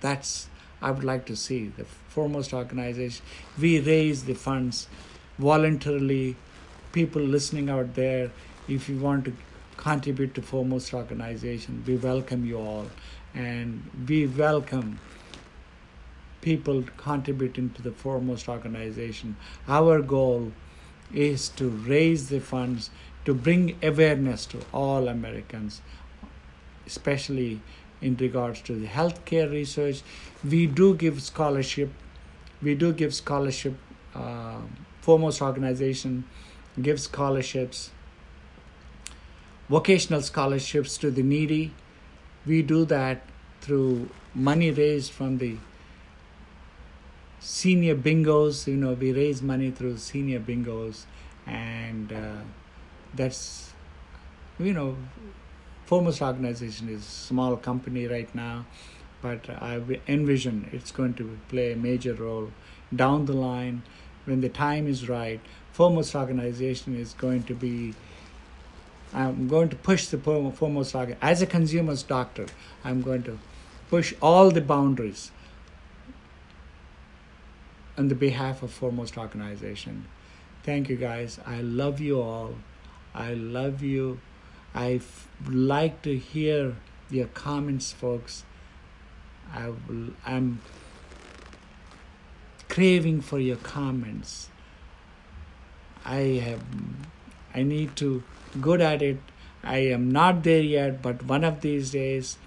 That's, 0.01 0.49
I 0.83 0.91
would 0.91 1.05
like 1.05 1.25
to 1.27 1.37
see 1.37 1.73
the 1.77 1.85
foremost 1.85 2.53
organization. 2.53 3.25
We 3.59 3.81
raise 3.81 4.25
the 4.25 4.35
funds 4.35 4.89
voluntarily. 5.39 6.37
People 6.93 7.23
listening 7.23 7.69
out 7.71 7.95
there, 7.95 8.31
if 8.69 8.89
you 8.89 8.99
want 8.99 9.25
to 9.25 9.33
contribute 9.79 10.35
to 10.35 10.43
foremost 10.43 10.93
organization, 10.93 11.83
we 11.87 11.97
welcome 11.97 12.45
you 12.45 12.59
all. 12.59 12.87
And 13.35 13.89
we 14.07 14.27
welcome 14.27 15.01
people 16.43 16.85
contributing 16.97 17.71
to 17.71 17.83
the 17.83 17.93
foremost 17.93 18.49
organization. 18.49 19.37
Our 19.67 20.03
goal 20.03 20.53
is 21.13 21.49
to 21.51 21.69
raise 21.69 22.29
the 22.29 22.41
funds 22.41 22.91
to 23.25 23.35
bring 23.35 23.77
awareness 23.83 24.47
to 24.47 24.59
all 24.73 25.09
Americans, 25.09 25.83
especially 26.87 27.61
in 28.01 28.17
regards 28.17 28.61
to 28.63 28.75
the 28.75 28.87
healthcare 28.87 29.51
research. 29.51 30.03
We 30.43 30.67
do 30.67 30.95
give 30.95 31.23
scholarship. 31.23 31.91
We 32.63 32.75
do 32.75 32.93
give 32.93 33.15
scholarship. 33.15 33.77
Uh, 34.15 34.61
foremost 35.01 35.43
organization 35.43 36.25
gives 36.81 37.03
scholarships, 37.03 37.91
vocational 39.69 40.23
scholarships 40.23 40.97
to 40.99 41.11
the 41.11 41.23
needy. 41.23 41.73
We 42.47 42.63
do 42.63 42.85
that 42.87 43.23
through 43.61 44.11
money 44.35 44.71
raised 44.71 45.13
from 45.13 45.39
the 45.39 45.57
senior 47.41 47.95
bingos. 47.95 48.67
You 48.67 48.77
know, 48.77 48.93
we 48.93 49.13
raise 49.13 49.43
money 49.43 49.71
through 49.71 49.99
senior 49.99 50.41
bingos, 50.41 51.05
and 51.47 52.13
uh, 52.13 52.43
that's 53.15 53.73
you 54.59 54.73
know, 54.73 54.97
foremost 55.87 56.21
organization 56.21 56.89
is 56.89 57.05
small 57.05 57.57
company 57.57 58.07
right 58.07 58.33
now, 58.35 58.67
but 59.23 59.49
I 59.49 59.81
envision 60.09 60.69
it's 60.73 60.91
going 60.91 61.15
to 61.15 61.39
play 61.49 61.73
a 61.73 61.77
major 61.77 62.15
role 62.15 62.51
down 62.95 63.27
the 63.27 63.35
line 63.35 63.83
when 64.25 64.41
the 64.41 64.49
time 64.49 64.87
is 64.87 65.09
right. 65.09 65.41
Foremost 65.73 66.15
organization 66.15 66.97
is 66.97 67.15
going 67.15 67.45
to 67.45 67.55
be. 67.55 67.95
I'm 69.13 69.49
going 69.49 69.69
to 69.71 69.77
push 69.77 70.07
the 70.07 70.19
foremost 70.19 70.95
organization 70.95 71.19
as 71.23 71.43
a 71.43 71.47
consumer's 71.47 72.03
doctor. 72.03 72.47
I'm 72.85 73.03
going 73.03 73.23
to 73.25 73.39
push 73.89 74.15
all 74.21 74.51
the 74.51 74.61
boundaries 74.61 75.31
on 77.97 78.09
the 78.09 78.15
behalf 78.15 78.63
of 78.63 78.71
Foremost 78.71 79.19
Organization. 79.19 80.07
Thank 80.63 80.89
you 80.89 80.97
guys. 80.97 81.41
I 81.47 81.61
love 81.63 82.01
you 82.01 82.21
all. 82.21 82.55
I 83.15 83.35
love 83.35 83.83
you. 83.83 84.21
I 84.75 85.01
like 85.49 86.03
to 86.03 86.17
hear 86.17 86.77
your 87.11 87.27
comments, 87.29 87.91
folks. 87.93 88.45
I 89.53 89.71
will, 89.71 90.11
I'm 90.27 90.61
craving 92.69 93.23
for 93.23 93.41
your 93.41 93.57
comments. 93.57 94.51
I 96.05 96.41
have 96.45 96.63
I 97.55 97.63
need 97.63 97.97
to 97.97 98.23
good 98.61 98.81
at 98.81 99.03
it. 99.03 99.19
I 99.63 99.79
am 99.79 100.11
not 100.11 100.43
there 100.43 100.63
yet, 100.63 101.03
but 101.03 101.25
one 101.25 101.45
of 101.45 101.61
these 101.61 101.91
days 101.91 102.39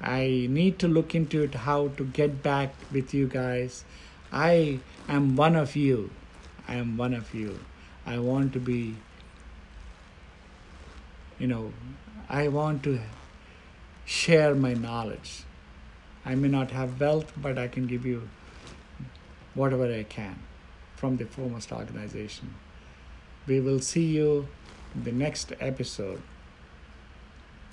I 0.00 0.46
need 0.50 0.78
to 0.80 0.88
look 0.88 1.14
into 1.14 1.42
it 1.42 1.54
how 1.54 1.88
to 1.88 2.04
get 2.04 2.42
back 2.42 2.74
with 2.92 3.12
you 3.12 3.26
guys. 3.26 3.84
I 4.32 4.80
am 5.08 5.36
one 5.36 5.56
of 5.56 5.76
you. 5.76 6.10
I 6.66 6.74
am 6.74 6.96
one 6.96 7.14
of 7.14 7.34
you. 7.34 7.60
I 8.06 8.18
want 8.18 8.52
to 8.54 8.60
be 8.60 8.96
you 11.38 11.46
know, 11.46 11.72
I 12.28 12.48
want 12.48 12.82
to 12.84 12.98
share 14.04 14.54
my 14.54 14.74
knowledge. 14.74 15.44
I 16.24 16.34
may 16.34 16.48
not 16.48 16.72
have 16.72 17.00
wealth, 17.00 17.32
but 17.36 17.58
I 17.58 17.68
can 17.68 17.86
give 17.86 18.04
you 18.04 18.28
whatever 19.54 19.92
I 19.92 20.02
can 20.02 20.38
from 20.96 21.16
the 21.16 21.26
foremost 21.26 21.72
organization. 21.72 22.54
We 23.46 23.60
will 23.60 23.80
see 23.80 24.04
you 24.04 24.48
the 24.94 25.12
next 25.12 25.52
episode. 25.60 26.22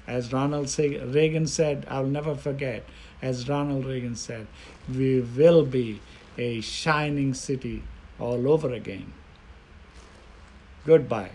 As 0.07 0.32
Ronald 0.32 0.74
Reagan 0.78 1.47
said, 1.47 1.86
I'll 1.89 2.05
never 2.05 2.36
forget, 2.36 2.84
as 3.22 3.49
Ronald 3.49 3.86
Reagan 3.86 4.16
said, 4.16 4.47
we 4.93 5.22
will 5.22 5.66
be 5.66 5.99
a 6.38 6.61
shining 6.61 7.34
city 7.34 7.84
all 8.20 8.47
over 8.47 8.72
again. 8.72 9.13
Goodbye. 10.86 11.32